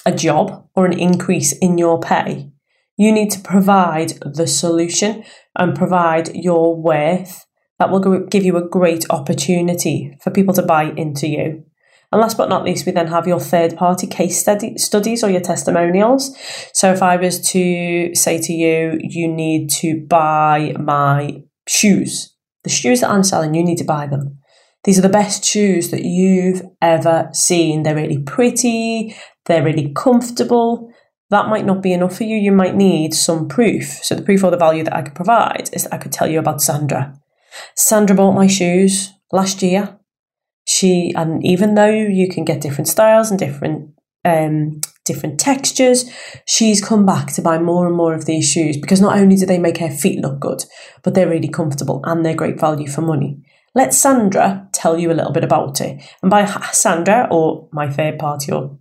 a 0.05 0.11
job 0.11 0.67
or 0.75 0.85
an 0.85 0.97
increase 0.97 1.51
in 1.53 1.77
your 1.77 1.99
pay, 1.99 2.51
you 2.97 3.11
need 3.11 3.31
to 3.31 3.39
provide 3.39 4.13
the 4.21 4.47
solution 4.47 5.23
and 5.55 5.75
provide 5.75 6.35
your 6.35 6.75
worth 6.75 7.45
that 7.79 7.91
will 7.91 8.25
give 8.25 8.43
you 8.43 8.57
a 8.57 8.67
great 8.67 9.05
opportunity 9.09 10.17
for 10.21 10.31
people 10.31 10.53
to 10.55 10.63
buy 10.63 10.85
into 10.95 11.27
you. 11.27 11.63
And 12.11 12.21
last 12.21 12.37
but 12.37 12.49
not 12.49 12.63
least, 12.63 12.85
we 12.85 12.93
then 12.93 13.07
have 13.07 13.27
your 13.27 13.39
third 13.39 13.75
party 13.75 14.07
case 14.07 14.39
study, 14.39 14.77
studies 14.77 15.23
or 15.23 15.29
your 15.29 15.41
testimonials. 15.41 16.35
So 16.73 16.91
if 16.91 17.03
I 17.03 17.17
was 17.17 17.39
to 17.51 18.15
say 18.15 18.39
to 18.39 18.53
you, 18.53 18.97
you 19.01 19.27
need 19.27 19.69
to 19.71 20.05
buy 20.07 20.73
my 20.79 21.43
shoes, 21.67 22.33
the 22.63 22.69
shoes 22.69 23.01
that 23.01 23.09
I'm 23.09 23.23
selling, 23.23 23.53
you 23.53 23.63
need 23.63 23.77
to 23.79 23.83
buy 23.83 24.07
them. 24.07 24.39
These 24.83 24.99
are 24.99 25.03
the 25.03 25.09
best 25.09 25.43
shoes 25.43 25.91
that 25.91 26.03
you've 26.03 26.61
ever 26.81 27.29
seen. 27.33 27.83
They're 27.83 27.95
really 27.95 28.19
pretty, 28.19 29.15
they're 29.45 29.63
really 29.63 29.91
comfortable. 29.93 30.91
That 31.29 31.49
might 31.49 31.65
not 31.65 31.83
be 31.83 31.91
enough 31.91 32.15
for 32.15 32.23
you. 32.23 32.37
You 32.37 32.53
might 32.53 32.75
need 32.75 33.13
some 33.13 33.49
proof. 33.49 33.99
So, 34.01 34.15
the 34.15 34.21
proof 34.21 34.43
or 34.43 34.51
the 34.51 34.57
value 34.57 34.83
that 34.85 34.95
I 34.95 35.01
could 35.01 35.15
provide 35.15 35.69
is 35.73 35.83
that 35.83 35.93
I 35.93 35.97
could 35.97 36.13
tell 36.13 36.27
you 36.27 36.39
about 36.39 36.61
Sandra. 36.61 37.19
Sandra 37.75 38.15
bought 38.15 38.33
my 38.33 38.47
shoes 38.47 39.11
last 39.31 39.61
year. 39.61 39.99
She, 40.65 41.13
and 41.15 41.45
even 41.45 41.75
though 41.75 41.93
you 41.93 42.29
can 42.29 42.45
get 42.45 42.61
different 42.61 42.87
styles 42.87 43.29
and 43.29 43.39
different 43.39 43.91
um, 44.27 44.81
different 45.05 45.39
textures. 45.39 46.09
She's 46.45 46.83
come 46.83 47.05
back 47.05 47.31
to 47.33 47.41
buy 47.41 47.57
more 47.57 47.87
and 47.87 47.95
more 47.95 48.13
of 48.13 48.25
these 48.25 48.51
shoes 48.51 48.77
because 48.77 49.01
not 49.01 49.17
only 49.17 49.37
do 49.37 49.45
they 49.45 49.57
make 49.57 49.77
her 49.77 49.89
feet 49.89 50.19
look 50.19 50.39
good, 50.39 50.63
but 51.01 51.15
they're 51.15 51.29
really 51.29 51.47
comfortable 51.47 52.01
and 52.03 52.23
they're 52.23 52.35
great 52.35 52.59
value 52.59 52.87
for 52.87 53.01
money. 53.01 53.41
Let 53.77 53.93
Sandra 53.93 54.67
tell 54.73 54.97
you 54.97 55.11
a 55.11 55.13
little 55.13 55.31
bit 55.31 55.43
about 55.43 55.79
it. 55.81 56.01
And 56.23 56.31
by 56.31 56.45
Sandra, 56.71 57.27
or 57.29 57.69
my 57.71 57.87
third 57.87 58.17
party 58.17 58.51
or 58.51 58.79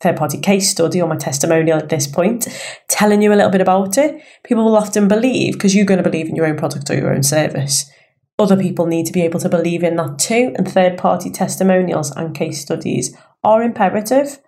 third 0.00 0.16
party 0.16 0.38
case 0.38 0.70
study 0.70 1.02
or 1.02 1.08
my 1.08 1.16
testimonial 1.16 1.78
at 1.78 1.88
this 1.88 2.06
point, 2.06 2.46
telling 2.88 3.22
you 3.22 3.32
a 3.32 3.34
little 3.34 3.50
bit 3.50 3.60
about 3.60 3.98
it, 3.98 4.22
people 4.44 4.64
will 4.64 4.76
often 4.76 5.08
believe 5.08 5.54
because 5.54 5.74
you're 5.74 5.84
going 5.84 6.02
to 6.02 6.08
believe 6.08 6.28
in 6.28 6.36
your 6.36 6.46
own 6.46 6.56
product 6.56 6.88
or 6.88 6.94
your 6.94 7.12
own 7.12 7.24
service. 7.24 7.90
Other 8.38 8.56
people 8.56 8.86
need 8.86 9.06
to 9.06 9.12
be 9.12 9.22
able 9.22 9.40
to 9.40 9.48
believe 9.48 9.82
in 9.82 9.96
that 9.96 10.20
too, 10.20 10.54
and 10.56 10.70
third 10.70 10.96
party 10.96 11.28
testimonials 11.28 12.12
and 12.12 12.32
case 12.32 12.62
studies 12.62 13.16
are 13.42 13.64
imperative. 13.64 14.38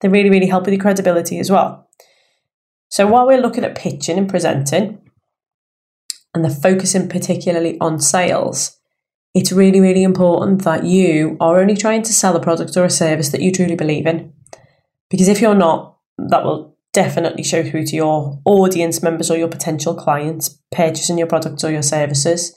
They 0.00 0.08
really, 0.08 0.30
really 0.30 0.48
help 0.48 0.64
with 0.64 0.74
your 0.74 0.82
credibility 0.82 1.38
as 1.38 1.48
well. 1.48 1.88
So 2.88 3.06
while 3.06 3.26
we're 3.26 3.40
looking 3.40 3.62
at 3.62 3.76
pitching 3.76 4.18
and 4.18 4.28
presenting, 4.28 4.98
and 6.34 6.44
the 6.44 6.50
focusing 6.50 7.08
particularly 7.08 7.78
on 7.80 8.00
sales, 8.00 8.80
it's 9.34 9.52
really, 9.52 9.80
really 9.80 10.04
important 10.04 10.62
that 10.62 10.84
you 10.84 11.36
are 11.40 11.60
only 11.60 11.76
trying 11.76 12.02
to 12.02 12.12
sell 12.12 12.36
a 12.36 12.40
product 12.40 12.76
or 12.76 12.84
a 12.84 12.90
service 12.90 13.30
that 13.30 13.42
you 13.42 13.50
truly 13.50 13.74
believe 13.74 14.06
in. 14.06 14.32
Because 15.10 15.28
if 15.28 15.40
you're 15.40 15.54
not, 15.54 15.98
that 16.18 16.44
will 16.44 16.76
definitely 16.92 17.42
show 17.42 17.68
through 17.68 17.84
to 17.86 17.96
your 17.96 18.40
audience 18.44 19.02
members 19.02 19.30
or 19.30 19.36
your 19.36 19.48
potential 19.48 19.94
clients 19.94 20.60
purchasing 20.70 21.18
your 21.18 21.26
products 21.26 21.64
or 21.64 21.70
your 21.72 21.82
services. 21.82 22.56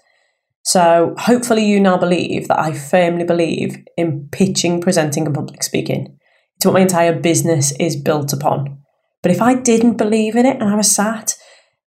So 0.64 1.16
hopefully 1.18 1.66
you 1.66 1.80
now 1.80 1.98
believe 1.98 2.48
that 2.48 2.60
I 2.60 2.74
firmly 2.74 3.24
believe 3.24 3.78
in 3.98 4.30
pitching, 4.32 4.80
presenting, 4.80 5.26
and 5.26 5.34
public 5.34 5.64
speaking. 5.64 6.18
It's 6.58 6.66
what 6.66 6.74
my 6.74 6.82
entire 6.82 7.20
business 7.20 7.72
is 7.80 7.96
built 7.96 8.34
upon. 8.34 8.78
But 9.24 9.32
if 9.32 9.42
I 9.42 9.56
didn't 9.56 9.98
believe 9.98 10.36
in 10.36 10.46
it 10.46 10.62
and 10.62 10.70
I 10.70 10.76
was 10.76 10.92
sat 10.92 11.36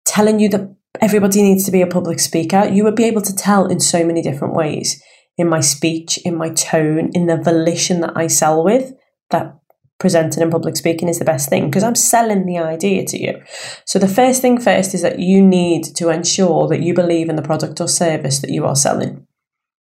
telling 0.05 0.39
you 0.39 0.49
that 0.51 0.77
everybody 1.01 1.43
needs 1.43 1.65
to 1.65 1.71
be 1.71 1.83
a 1.83 1.87
public 1.87 2.21
speaker, 2.21 2.67
you 2.67 2.85
would 2.85 2.97
be 2.97 3.05
able 3.05 3.23
to 3.23 3.35
tell 3.35 3.67
in 3.67 3.81
so 3.81 4.05
many 4.05 4.23
different 4.23 4.55
ways 4.55 5.03
in 5.37 5.49
my 5.49 5.61
speech, 5.61 6.19
in 6.25 6.37
my 6.37 6.51
tone, 6.51 7.11
in 7.15 7.27
the 7.27 7.37
volition 7.37 8.01
that 8.01 8.17
I 8.17 8.27
sell 8.27 8.65
with 8.65 8.93
that 9.31 9.55
presenting 9.99 10.43
and 10.43 10.53
public 10.53 10.77
speaking 10.77 11.09
is 11.09 11.19
the 11.19 11.25
best 11.25 11.49
thing 11.49 11.67
because 11.67 11.83
I'm 11.83 11.95
selling 11.95 12.47
the 12.47 12.59
idea 12.59 13.05
to 13.05 13.19
you. 13.19 13.43
So, 13.85 13.99
the 13.99 14.09
first 14.09 14.41
thing 14.43 14.61
first 14.61 14.95
is 14.95 15.03
that 15.03 15.19
you 15.19 15.45
need 15.45 15.85
to 15.97 16.09
ensure 16.09 16.69
that 16.69 16.83
you 16.83 16.95
believe 16.95 17.29
in 17.29 17.37
the 17.37 17.43
product 17.43 17.81
or 17.81 17.89
service 17.89 18.41
that 18.41 18.51
you 18.51 18.65
are 18.65 18.77
selling. 18.77 19.27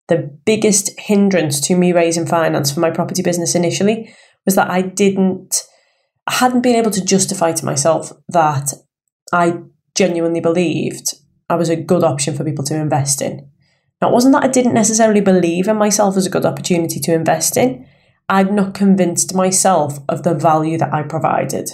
The 0.08 0.38
biggest 0.44 0.98
hindrance 0.98 1.60
to 1.68 1.76
me 1.76 1.92
raising 1.92 2.26
finance 2.26 2.72
for 2.72 2.80
my 2.80 2.90
property 2.90 3.22
business 3.22 3.54
initially 3.54 4.14
was 4.44 4.56
that 4.56 4.70
I 4.70 4.82
didn't, 4.82 5.62
I 6.26 6.32
hadn't 6.34 6.62
been 6.62 6.76
able 6.76 6.90
to 6.90 7.04
justify 7.04 7.52
to 7.52 7.64
myself 7.64 8.12
that 8.28 8.72
I 9.32 9.58
genuinely 10.00 10.40
believed 10.40 11.12
I 11.50 11.56
was 11.56 11.68
a 11.68 11.76
good 11.76 12.02
option 12.02 12.34
for 12.34 12.42
people 12.42 12.64
to 12.64 12.74
invest 12.74 13.20
in. 13.20 13.50
Now, 14.00 14.08
it 14.08 14.14
wasn't 14.14 14.32
that 14.32 14.44
I 14.44 14.48
didn't 14.48 14.72
necessarily 14.72 15.20
believe 15.20 15.68
in 15.68 15.76
myself 15.76 16.16
as 16.16 16.24
a 16.24 16.30
good 16.30 16.46
opportunity 16.46 17.00
to 17.00 17.12
invest 17.12 17.58
in. 17.58 17.86
I'd 18.26 18.50
not 18.50 18.72
convinced 18.72 19.34
myself 19.34 19.98
of 20.08 20.22
the 20.22 20.32
value 20.34 20.78
that 20.78 20.94
I 20.94 21.02
provided. 21.02 21.68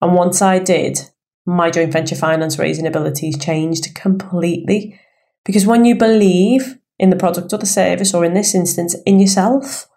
And 0.00 0.14
once 0.14 0.40
I 0.40 0.60
did, 0.60 1.00
my 1.46 1.68
joint 1.68 1.92
venture 1.92 2.14
finance 2.14 2.60
raising 2.60 2.86
abilities 2.86 3.36
changed 3.36 3.92
completely. 3.92 5.00
Because 5.44 5.66
when 5.66 5.84
you 5.84 5.96
believe 5.96 6.78
in 6.96 7.10
the 7.10 7.16
product 7.16 7.52
or 7.52 7.58
the 7.58 7.66
service, 7.66 8.14
or 8.14 8.24
in 8.24 8.34
this 8.34 8.54
instance, 8.54 8.94
in 9.04 9.18
yourself, 9.18 9.88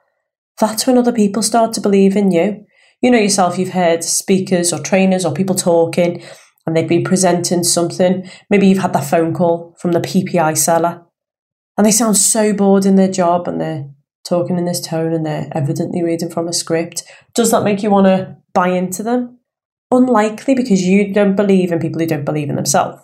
that's 0.59 0.87
when 0.87 0.97
other 0.97 1.13
people 1.13 1.43
start 1.43 1.73
to 1.73 1.81
believe 1.81 2.15
in 2.15 2.31
you. 2.31 2.65
You 3.01 3.11
know 3.11 3.19
yourself, 3.19 3.59
you've 3.59 3.73
heard 3.73 4.03
speakers 4.03 4.73
or 4.73 4.79
trainers 4.79 5.25
or 5.25 5.33
people 5.33 5.55
talking, 5.55 6.23
and 6.65 6.75
they'd 6.75 6.87
be 6.87 7.01
presenting 7.01 7.63
something. 7.63 8.29
Maybe 8.49 8.67
you've 8.67 8.79
had 8.79 8.93
that 8.93 9.09
phone 9.09 9.33
call 9.33 9.75
from 9.79 9.91
the 9.91 9.99
PPI 9.99 10.57
seller, 10.57 11.03
and 11.77 11.85
they 11.85 11.91
sound 11.91 12.17
so 12.17 12.53
bored 12.53 12.85
in 12.85 12.95
their 12.95 13.11
job 13.11 13.47
and 13.47 13.59
they're 13.59 13.89
talking 14.23 14.57
in 14.57 14.65
this 14.65 14.81
tone 14.81 15.13
and 15.13 15.25
they're 15.25 15.49
evidently 15.53 16.03
reading 16.03 16.29
from 16.29 16.47
a 16.47 16.53
script. 16.53 17.03
Does 17.33 17.51
that 17.51 17.63
make 17.63 17.81
you 17.83 17.89
want 17.89 18.07
to 18.07 18.37
buy 18.53 18.69
into 18.69 19.03
them? 19.03 19.39
Unlikely 19.89 20.55
because 20.55 20.83
you 20.83 21.13
don't 21.13 21.35
believe 21.35 21.71
in 21.71 21.79
people 21.79 21.99
who 21.99 22.07
don't 22.07 22.25
believe 22.25 22.49
in 22.49 22.55
themselves. 22.55 23.01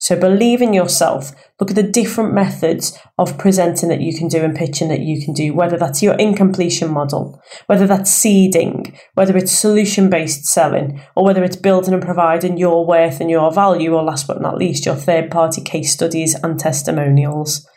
So 0.00 0.18
believe 0.18 0.62
in 0.62 0.72
yourself. 0.72 1.32
Look 1.60 1.68
at 1.70 1.76
the 1.76 1.82
different 1.82 2.32
methods 2.32 2.98
of 3.18 3.36
presenting 3.36 3.90
that 3.90 4.00
you 4.00 4.16
can 4.16 4.28
do 4.28 4.42
and 4.42 4.56
pitching 4.56 4.88
that 4.88 5.00
you 5.00 5.22
can 5.22 5.34
do, 5.34 5.52
whether 5.52 5.76
that's 5.76 6.02
your 6.02 6.14
incompletion 6.14 6.90
model, 6.90 7.38
whether 7.66 7.86
that's 7.86 8.10
seeding, 8.10 8.96
whether 9.12 9.36
it's 9.36 9.52
solution 9.52 10.08
based 10.08 10.46
selling, 10.46 11.02
or 11.14 11.26
whether 11.26 11.44
it's 11.44 11.56
building 11.56 11.92
and 11.92 12.02
providing 12.02 12.56
your 12.56 12.86
worth 12.86 13.20
and 13.20 13.30
your 13.30 13.52
value, 13.52 13.94
or 13.94 14.02
last 14.02 14.26
but 14.26 14.40
not 14.40 14.56
least, 14.56 14.86
your 14.86 14.94
third 14.94 15.30
party 15.30 15.60
case 15.60 15.92
studies 15.92 16.34
and 16.34 16.58
testimonials. 16.58 17.68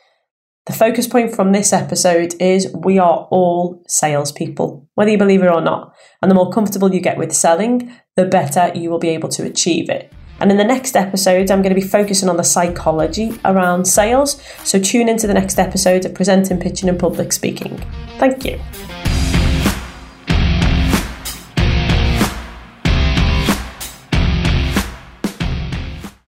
The 0.66 0.72
focus 0.72 1.10
point 1.10 1.36
from 1.36 1.52
this 1.52 1.74
episode 1.74 2.36
is 2.40 2.74
we 2.74 3.00
are 3.00 3.28
all 3.32 3.84
salespeople, 3.90 4.88
whether 4.96 5.12
you 5.12 5.18
believe 5.18 5.44
it 5.44 5.52
or 5.52 5.60
not. 5.60 5.94
And 6.22 6.32
the 6.32 6.36
more 6.36 6.54
comfortable 6.54 6.94
you 6.94 7.02
get 7.02 7.18
with 7.18 7.34
selling, 7.34 7.94
the 8.16 8.24
better 8.24 8.72
you 8.74 8.90
will 8.90 9.00
be 9.00 9.10
able 9.10 9.28
to 9.30 9.44
achieve 9.44 9.90
it. 9.90 10.10
And 10.40 10.52
in 10.52 10.58
the 10.58 10.64
next 10.64 10.96
episode, 10.96 11.52
I'm 11.52 11.62
going 11.62 11.74
to 11.74 11.80
be 11.80 11.88
focusing 11.88 12.28
on 12.28 12.38
the 12.38 12.44
psychology 12.44 13.32
around 13.46 13.86
sales. 13.86 14.42
So 14.64 14.80
tune 14.80 15.08
into 15.08 15.28
the 15.28 15.34
next 15.34 15.58
episode 15.58 16.06
of 16.06 16.14
Presenting, 16.14 16.60
Pitching, 16.60 16.90
and 16.90 17.00
Public 17.00 17.32
Speaking. 17.32 17.78
Thank 18.18 18.44
you. 18.44 18.60